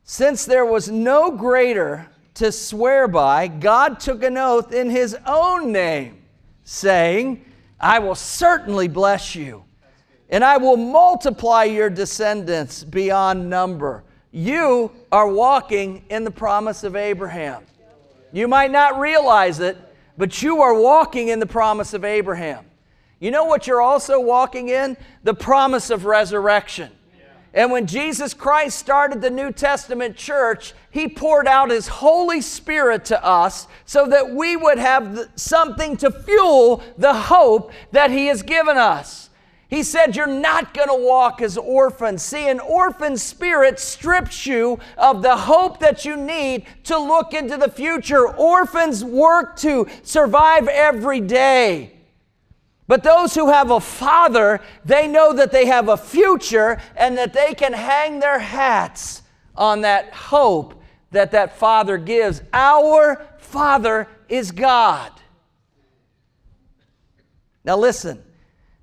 Since 0.06 0.46
there 0.46 0.66
was 0.66 0.90
no 0.90 1.30
greater 1.30 2.08
to 2.36 2.52
swear 2.52 3.08
by, 3.08 3.48
God 3.48 4.00
took 4.00 4.24
an 4.24 4.38
oath 4.38 4.74
in 4.74 4.90
his 4.90 5.16
own 5.26 5.72
name, 5.72 6.24
saying, 6.64 7.46
I 7.80 8.00
will 8.00 8.16
certainly 8.16 8.88
bless 8.88 9.36
you, 9.36 9.64
and 10.30 10.44
I 10.44 10.58
will 10.58 10.78
multiply 10.78 11.66
your 11.66 11.90
descendants 11.90 12.84
beyond 12.84 13.50
number. 13.50 14.04
You 14.32 14.92
are 15.12 15.28
walking 15.28 16.06
in 16.10 16.24
the 16.24 16.32
promise 16.32 16.84
of 16.84 16.96
Abraham. 16.96 17.64
You 18.32 18.48
might 18.48 18.72
not 18.72 19.00
realize 19.00 19.60
it, 19.60 19.78
but 20.18 20.42
you 20.42 20.62
are 20.62 20.74
walking 20.74 21.28
in 21.28 21.40
the 21.40 21.46
promise 21.46 21.94
of 21.94 22.04
Abraham. 22.04 22.66
You 23.20 23.32
know 23.32 23.46
what 23.46 23.68
you're 23.68 23.82
also 23.82 24.20
walking 24.20 24.70
in? 24.70 24.98
The 25.24 25.34
promise 25.34 25.92
of 25.92 26.06
resurrection. 26.06 26.92
And 27.54 27.72
when 27.72 27.86
Jesus 27.86 28.34
Christ 28.34 28.80
started 28.80 29.22
the 29.22 29.30
New 29.30 29.52
Testament 29.52 30.16
church, 30.16 30.74
He 30.90 31.08
poured 31.08 31.48
out 31.48 31.70
His 31.70 31.88
Holy 31.88 32.42
Spirit 32.42 33.06
to 33.06 33.24
us 33.24 33.68
so 33.86 34.08
that 34.08 34.32
we 34.32 34.56
would 34.56 34.80
have 34.80 35.30
something 35.36 35.96
to 35.98 36.10
fuel 36.10 36.82
the 36.98 37.14
hope 37.14 37.72
that 37.92 38.10
He 38.10 38.28
has 38.28 38.42
given 38.42 38.78
us. 38.78 39.30
He 39.74 39.84
said, 39.84 40.16
You're 40.16 40.28
not 40.28 40.74
going 40.74 40.88
to 40.88 40.96
walk 40.96 41.42
as 41.42 41.58
orphans. 41.58 42.24
See, 42.24 42.48
an 42.48 42.60
orphan 42.60 43.18
spirit 43.18 43.80
strips 43.80 44.46
you 44.46 44.80
of 44.98 45.22
the 45.22 45.36
hope 45.36 45.80
that 45.80 46.06
you 46.06 46.16
need 46.16 46.66
to 46.86 46.98
look 46.98 47.34
into 47.34 47.58
the 47.58 47.70
future. 47.70 48.28
Orphans 48.28 49.04
work 49.04 49.56
to 49.58 49.88
survive 50.04 50.68
every 50.68 51.22
day. 51.22 51.93
But 52.88 53.04
those 53.04 53.34
who 53.34 53.50
have 53.50 53.72
a 53.72 53.80
father, 53.80 54.60
they 54.84 55.08
know 55.08 55.34
that 55.34 55.52
they 55.52 55.66
have 55.68 55.88
a 55.88 55.98
future 55.98 56.82
and 56.96 57.18
that 57.18 57.34
they 57.34 57.54
can 57.54 57.74
hang 57.74 58.20
their 58.20 58.40
hats 58.40 59.22
on 59.56 59.82
that 59.82 60.14
hope 60.14 60.82
that 61.12 61.32
that 61.32 61.58
father 61.58 61.98
gives. 61.98 62.42
Our 62.52 63.26
father 63.38 64.08
is 64.28 64.52
God. 64.52 65.12
Now 67.64 67.78
listen. 67.78 68.22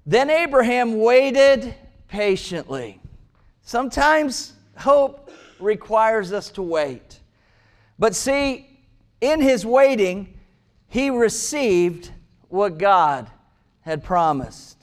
Then 0.07 0.30
Abraham 0.30 0.98
waited 0.98 1.74
patiently. 2.09 3.01
Sometimes 3.62 4.55
hope 4.76 5.30
requires 5.59 6.32
us 6.32 6.51
to 6.53 6.62
wait. 6.62 7.20
But 7.98 8.14
see, 8.14 8.80
in 9.20 9.42
his 9.42 9.66
waiting, 9.66 10.38
he 10.88 11.11
received 11.11 12.11
what 12.48 12.78
God 12.78 13.30
had 13.83 14.05
promised. 14.05 14.76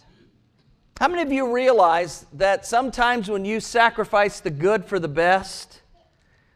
How 1.00 1.08
many 1.08 1.22
of 1.22 1.32
you 1.32 1.54
realize 1.54 2.26
that 2.34 2.66
sometimes 2.66 3.30
when 3.30 3.46
you 3.46 3.60
sacrifice 3.60 4.40
the 4.40 4.50
good 4.50 4.84
for 4.86 4.98
the 4.98 5.08
best, 5.08 5.82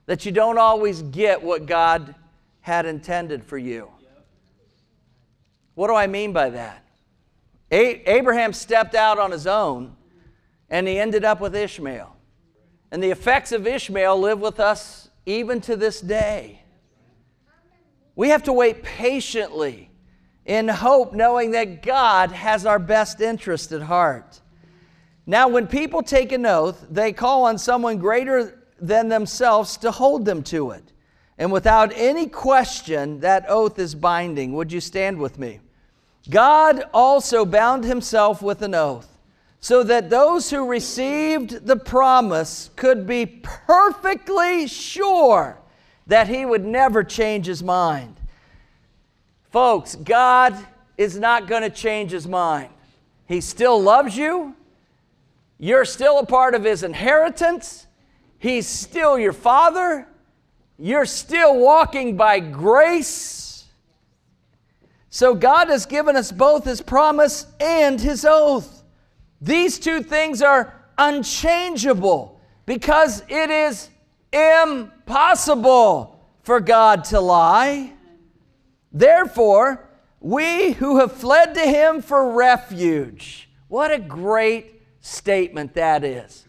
that 0.07 0.25
you 0.25 0.31
don't 0.31 0.57
always 0.57 1.03
get 1.03 1.43
what 1.43 1.67
God 1.67 2.15
had 2.61 2.85
intended 2.85 3.43
for 3.43 3.57
you? 3.57 3.87
What 5.75 5.87
do 5.87 5.95
I 5.95 6.07
mean 6.07 6.33
by 6.33 6.49
that? 6.49 6.83
Abraham 7.69 8.51
stepped 8.51 8.95
out 8.95 9.19
on 9.19 9.31
his 9.31 9.45
own 9.47 9.95
and 10.69 10.87
he 10.87 10.97
ended 10.97 11.23
up 11.23 11.39
with 11.39 11.55
Ishmael. 11.55 12.15
And 12.91 13.01
the 13.01 13.11
effects 13.11 13.51
of 13.51 13.67
Ishmael 13.67 14.19
live 14.19 14.41
with 14.41 14.59
us 14.59 15.09
even 15.25 15.61
to 15.61 15.75
this 15.75 16.01
day. 16.01 16.63
We 18.15 18.29
have 18.29 18.43
to 18.43 18.53
wait 18.53 18.83
patiently 18.83 19.90
in 20.45 20.67
hope, 20.67 21.13
knowing 21.13 21.51
that 21.51 21.83
God 21.83 22.31
has 22.31 22.65
our 22.65 22.79
best 22.79 23.21
interest 23.21 23.71
at 23.71 23.81
heart. 23.81 24.41
Now, 25.25 25.47
when 25.47 25.67
people 25.67 26.01
take 26.01 26.31
an 26.31 26.45
oath, 26.45 26.85
they 26.89 27.13
call 27.13 27.45
on 27.45 27.57
someone 27.57 27.97
greater 27.97 28.59
than 28.79 29.09
themselves 29.09 29.77
to 29.77 29.91
hold 29.91 30.25
them 30.25 30.41
to 30.43 30.71
it. 30.71 30.83
And 31.37 31.51
without 31.51 31.91
any 31.95 32.27
question, 32.27 33.19
that 33.21 33.45
oath 33.47 33.79
is 33.79 33.95
binding. 33.95 34.53
Would 34.53 34.71
you 34.71 34.81
stand 34.81 35.19
with 35.19 35.39
me? 35.39 35.59
God 36.29 36.83
also 36.93 37.45
bound 37.45 37.83
himself 37.83 38.41
with 38.41 38.61
an 38.61 38.75
oath, 38.75 39.07
so 39.59 39.83
that 39.83 40.09
those 40.09 40.49
who 40.49 40.67
received 40.67 41.65
the 41.65 41.75
promise 41.75 42.69
could 42.75 43.07
be 43.07 43.25
perfectly 43.25 44.67
sure 44.67 45.59
that 46.07 46.27
he 46.27 46.45
would 46.45 46.65
never 46.65 47.03
change 47.03 47.45
his 47.45 47.63
mind. 47.63 48.20
Folks, 49.51 49.95
God 49.95 50.57
is 50.97 51.17
not 51.17 51.47
going 51.47 51.61
to 51.61 51.69
change 51.69 52.11
his 52.11 52.27
mind. 52.27 52.69
He 53.27 53.41
still 53.41 53.81
loves 53.81 54.15
you. 54.17 54.55
You're 55.59 55.85
still 55.85 56.19
a 56.19 56.25
part 56.25 56.55
of 56.55 56.63
his 56.63 56.83
inheritance. 56.83 57.85
He's 58.39 58.65
still 58.65 59.19
your 59.19 59.33
father. 59.33 60.07
You're 60.79 61.05
still 61.05 61.59
walking 61.59 62.17
by 62.17 62.39
grace. 62.39 63.65
So 65.09 65.35
God 65.35 65.67
has 65.67 65.85
given 65.85 66.15
us 66.15 66.31
both 66.31 66.63
his 66.63 66.81
promise 66.81 67.45
and 67.59 67.99
his 67.99 68.25
oath. 68.25 68.83
These 69.41 69.79
two 69.79 70.01
things 70.01 70.41
are 70.41 70.73
unchangeable 70.97 72.39
because 72.65 73.21
it 73.27 73.49
is 73.49 73.89
impossible 74.31 76.19
for 76.43 76.61
God 76.61 77.03
to 77.05 77.19
lie. 77.19 77.93
Therefore, 78.91 79.87
we 80.19 80.73
who 80.73 80.99
have 80.99 81.13
fled 81.13 81.55
to 81.55 81.61
him 81.61 82.01
for 82.01 82.31
refuge. 82.31 83.49
What 83.67 83.91
a 83.91 83.99
great 83.99 84.81
statement 85.01 85.73
that 85.73 86.03
is. 86.03 86.45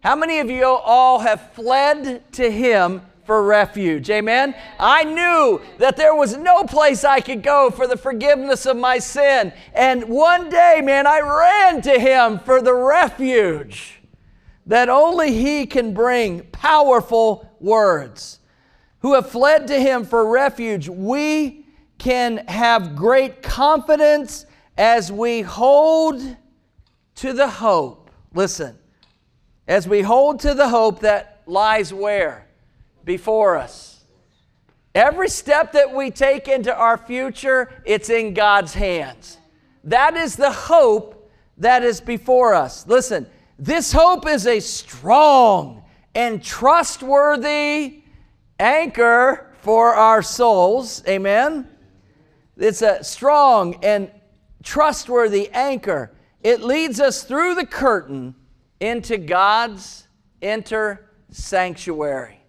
How 0.00 0.14
many 0.14 0.38
of 0.38 0.50
you 0.50 0.64
all 0.64 1.18
have 1.18 1.52
fled 1.52 2.32
to 2.34 2.50
him 2.50 3.02
for 3.24 3.42
refuge? 3.42 4.08
Amen. 4.10 4.54
I 4.78 5.02
knew 5.02 5.60
that 5.78 5.96
there 5.96 6.14
was 6.14 6.36
no 6.36 6.62
place 6.64 7.02
I 7.02 7.20
could 7.20 7.42
go 7.42 7.70
for 7.70 7.88
the 7.88 7.96
forgiveness 7.96 8.66
of 8.66 8.76
my 8.76 8.98
sin. 8.98 9.52
And 9.72 10.04
one 10.04 10.48
day, 10.48 10.80
man, 10.84 11.06
I 11.08 11.20
ran 11.20 11.82
to 11.82 11.98
him 11.98 12.38
for 12.38 12.62
the 12.62 12.74
refuge 12.74 14.00
that 14.66 14.88
only 14.88 15.32
he 15.32 15.66
can 15.66 15.94
bring 15.94 16.42
powerful 16.52 17.50
words. 17.58 18.38
Who 19.00 19.14
have 19.14 19.30
fled 19.30 19.66
to 19.68 19.80
him 19.80 20.04
for 20.04 20.28
refuge, 20.28 20.88
we 20.88 21.65
can 22.06 22.36
have 22.46 22.94
great 22.94 23.42
confidence 23.42 24.46
as 24.78 25.10
we 25.10 25.40
hold 25.40 26.36
to 27.16 27.32
the 27.32 27.48
hope. 27.48 28.12
Listen, 28.32 28.78
as 29.66 29.88
we 29.88 30.02
hold 30.02 30.38
to 30.38 30.54
the 30.54 30.68
hope 30.68 31.00
that 31.00 31.42
lies 31.46 31.92
where? 31.92 32.46
Before 33.04 33.56
us. 33.56 34.04
Every 34.94 35.28
step 35.28 35.72
that 35.72 35.92
we 35.92 36.12
take 36.12 36.46
into 36.46 36.72
our 36.72 36.96
future, 36.96 37.82
it's 37.84 38.08
in 38.08 38.34
God's 38.34 38.72
hands. 38.72 39.38
That 39.82 40.14
is 40.14 40.36
the 40.36 40.52
hope 40.52 41.28
that 41.58 41.82
is 41.82 42.00
before 42.00 42.54
us. 42.54 42.86
Listen, 42.86 43.26
this 43.58 43.90
hope 43.90 44.28
is 44.28 44.46
a 44.46 44.60
strong 44.60 45.82
and 46.14 46.40
trustworthy 46.40 48.04
anchor 48.60 49.52
for 49.62 49.92
our 49.94 50.22
souls. 50.22 51.02
Amen. 51.08 51.68
It's 52.56 52.82
a 52.82 53.04
strong 53.04 53.78
and 53.82 54.10
trustworthy 54.62 55.50
anchor. 55.50 56.12
It 56.42 56.62
leads 56.62 57.00
us 57.00 57.22
through 57.22 57.54
the 57.54 57.66
curtain 57.66 58.34
into 58.80 59.18
God's 59.18 60.08
inner 60.40 61.10
sanctuary. 61.30 62.40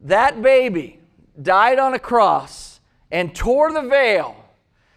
That 0.00 0.42
baby 0.42 1.00
died 1.40 1.78
on 1.78 1.94
a 1.94 1.98
cross 1.98 2.80
and 3.10 3.34
tore 3.34 3.72
the 3.72 3.82
veil 3.82 4.36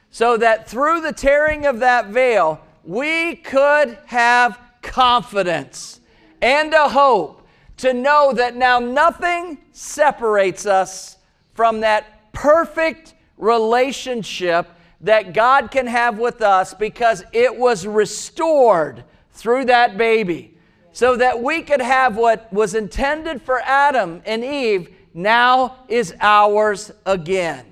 so 0.09 0.37
that 0.37 0.67
through 0.67 1.01
the 1.01 1.13
tearing 1.13 1.65
of 1.65 1.79
that 1.79 2.07
veil, 2.07 2.59
we 2.83 3.35
could 3.35 3.97
have 4.07 4.59
confidence 4.81 5.99
and 6.41 6.73
a 6.73 6.89
hope 6.89 7.47
to 7.77 7.93
know 7.93 8.33
that 8.33 8.55
now 8.55 8.79
nothing 8.79 9.59
separates 9.71 10.65
us 10.65 11.17
from 11.53 11.81
that 11.81 12.31
perfect 12.33 13.13
relationship 13.37 14.67
that 15.01 15.33
God 15.33 15.71
can 15.71 15.87
have 15.87 16.17
with 16.17 16.41
us 16.41 16.73
because 16.73 17.23
it 17.31 17.55
was 17.55 17.85
restored 17.85 19.03
through 19.31 19.65
that 19.65 19.97
baby. 19.97 20.57
So 20.91 21.15
that 21.17 21.43
we 21.43 21.61
could 21.61 21.81
have 21.81 22.17
what 22.17 22.51
was 22.51 22.73
intended 22.73 23.41
for 23.41 23.59
Adam 23.59 24.23
and 24.25 24.43
Eve 24.43 24.89
now 25.13 25.85
is 25.87 26.15
ours 26.19 26.91
again. 27.05 27.65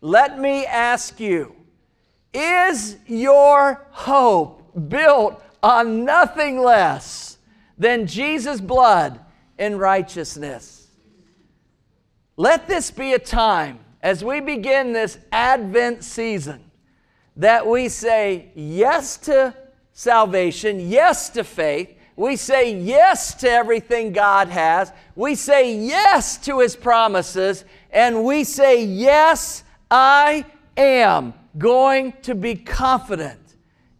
Let 0.00 0.38
me 0.38 0.64
ask 0.64 1.18
you 1.18 1.56
is 2.32 2.96
your 3.06 3.86
hope 3.90 4.88
built 4.88 5.42
on 5.62 6.04
nothing 6.04 6.60
less 6.60 7.38
than 7.76 8.06
Jesus' 8.06 8.60
blood 8.60 9.20
and 9.58 9.78
righteousness? 9.78 10.88
Let 12.36 12.66
this 12.66 12.90
be 12.90 13.12
a 13.12 13.18
time 13.18 13.80
as 14.02 14.24
we 14.24 14.40
begin 14.40 14.92
this 14.92 15.18
Advent 15.30 16.02
season 16.02 16.70
that 17.36 17.66
we 17.66 17.88
say 17.88 18.50
yes 18.54 19.16
to 19.16 19.54
salvation, 19.92 20.80
yes 20.80 21.30
to 21.30 21.44
faith. 21.44 21.94
We 22.16 22.36
say 22.36 22.74
yes 22.74 23.34
to 23.36 23.50
everything 23.50 24.12
God 24.12 24.48
has. 24.48 24.92
We 25.16 25.34
say 25.34 25.74
yes 25.74 26.36
to 26.38 26.60
His 26.60 26.76
promises. 26.76 27.64
And 27.90 28.24
we 28.24 28.44
say, 28.44 28.84
Yes, 28.84 29.64
I 29.90 30.44
am 30.76 31.32
going 31.56 32.12
to 32.22 32.34
be 32.34 32.54
confident 32.54 33.40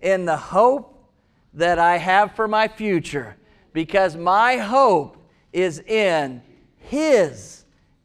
in 0.00 0.24
the 0.24 0.36
hope 0.36 1.11
that 1.55 1.78
I 1.78 1.98
have 1.98 2.34
for 2.34 2.48
my 2.48 2.68
future 2.68 3.36
because 3.72 4.16
my 4.16 4.57
hope 4.57 5.16
is 5.53 5.78
in 5.80 6.42
His 6.78 7.62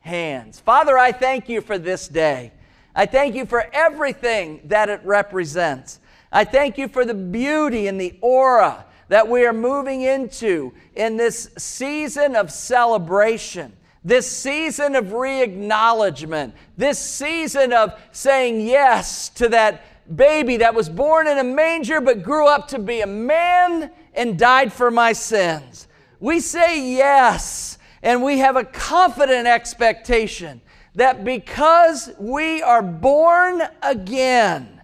hands. 0.07 0.59
Father, 0.59 0.97
I 0.97 1.11
thank 1.11 1.47
you 1.49 1.61
for 1.61 1.77
this 1.77 2.07
day. 2.07 2.51
I 2.95 3.05
thank 3.05 3.35
you 3.35 3.45
for 3.45 3.63
everything 3.71 4.61
that 4.65 4.89
it 4.89 5.01
represents. 5.03 5.99
I 6.31 6.45
thank 6.45 6.77
you 6.77 6.87
for 6.87 7.05
the 7.05 7.13
beauty 7.13 7.87
and 7.87 8.01
the 8.01 8.17
aura 8.21 8.85
that 9.09 9.27
we 9.27 9.45
are 9.45 9.53
moving 9.53 10.01
into 10.01 10.73
in 10.95 11.15
this 11.15 11.49
season 11.57 12.35
of 12.35 12.51
celebration, 12.51 13.71
this 14.03 14.29
season 14.29 14.95
of 14.95 15.13
re 15.13 15.41
acknowledgement, 15.43 16.55
this 16.75 16.99
season 16.99 17.71
of 17.71 17.93
saying 18.11 18.61
yes 18.61 19.29
to 19.29 19.49
that 19.49 19.85
baby 20.15 20.57
that 20.57 20.73
was 20.73 20.89
born 20.89 21.27
in 21.27 21.37
a 21.37 21.43
manger 21.43 22.01
but 22.01 22.23
grew 22.23 22.47
up 22.47 22.67
to 22.69 22.79
be 22.79 23.01
a 23.01 23.07
man 23.07 23.91
and 24.13 24.39
died 24.39 24.73
for 24.73 24.89
my 24.89 25.13
sins. 25.13 25.87
We 26.19 26.39
say 26.39 26.95
yes 26.95 27.76
and 28.07 28.23
we 28.23 28.37
have 28.37 28.55
a 28.55 28.63
confident 28.63 29.47
expectation 29.47 30.61
that 30.95 31.25
because 31.25 32.09
we 32.17 32.61
are 32.61 32.81
born 32.81 33.61
again, 33.83 34.81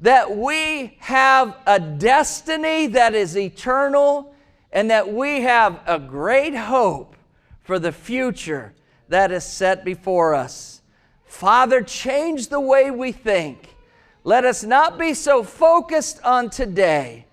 that 0.00 0.36
we 0.36 0.94
have 1.00 1.56
a 1.66 1.80
destiny 1.80 2.86
that 2.86 3.14
is 3.14 3.34
eternal 3.34 4.34
and 4.72 4.90
that 4.90 5.10
we 5.10 5.40
have 5.40 5.80
a 5.86 5.98
great 5.98 6.54
hope 6.54 7.16
for 7.62 7.78
the 7.78 7.92
future 7.92 8.74
that 9.08 9.32
is 9.32 9.42
set 9.42 9.82
before 9.82 10.34
us. 10.34 10.82
Father, 11.24 11.80
change 11.80 12.48
the 12.48 12.60
way 12.60 12.90
we 12.90 13.10
think. 13.10 13.74
Let 14.22 14.44
us 14.44 14.62
not 14.62 14.98
be 14.98 15.14
so 15.14 15.44
focused 15.44 16.22
on 16.22 16.50
today 16.50 17.24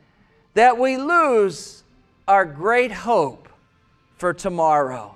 that 0.53 0.77
we 0.77 0.95
lose 0.95 1.83
our 2.29 2.45
great 2.45 2.93
hope 2.93 3.40
for 4.21 4.33
tomorrow. 4.33 5.15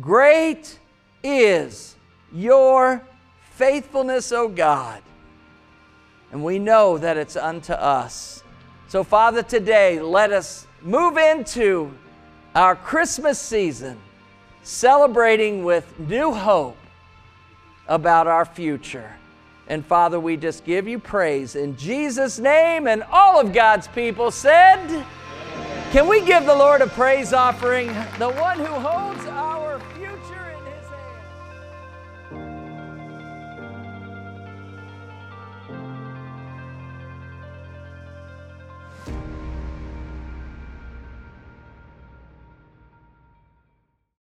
Great 0.00 0.78
is 1.24 1.96
your 2.32 3.02
faithfulness, 3.50 4.30
O 4.30 4.46
God, 4.46 5.02
and 6.30 6.44
we 6.44 6.60
know 6.60 6.98
that 6.98 7.16
it's 7.16 7.34
unto 7.34 7.72
us. 7.72 8.44
So, 8.86 9.02
Father, 9.02 9.42
today 9.42 10.00
let 10.00 10.30
us 10.30 10.68
move 10.82 11.16
into 11.16 11.92
our 12.54 12.76
Christmas 12.76 13.40
season 13.40 13.98
celebrating 14.62 15.64
with 15.64 15.98
new 15.98 16.32
hope 16.32 16.78
about 17.88 18.28
our 18.28 18.44
future. 18.44 19.12
And 19.66 19.84
Father, 19.84 20.20
we 20.20 20.36
just 20.36 20.64
give 20.64 20.86
you 20.86 21.00
praise 21.00 21.56
in 21.56 21.76
Jesus' 21.76 22.38
name. 22.38 22.86
And 22.86 23.02
all 23.10 23.40
of 23.40 23.52
God's 23.52 23.88
people 23.88 24.30
said, 24.30 25.04
can 25.92 26.08
we 26.08 26.20
give 26.24 26.44
the 26.46 26.54
Lord 26.54 26.80
a 26.80 26.86
praise 26.86 27.32
offering? 27.32 27.88
The 28.18 28.30
one 28.30 28.58
who 28.58 28.66
holds 28.66 29.24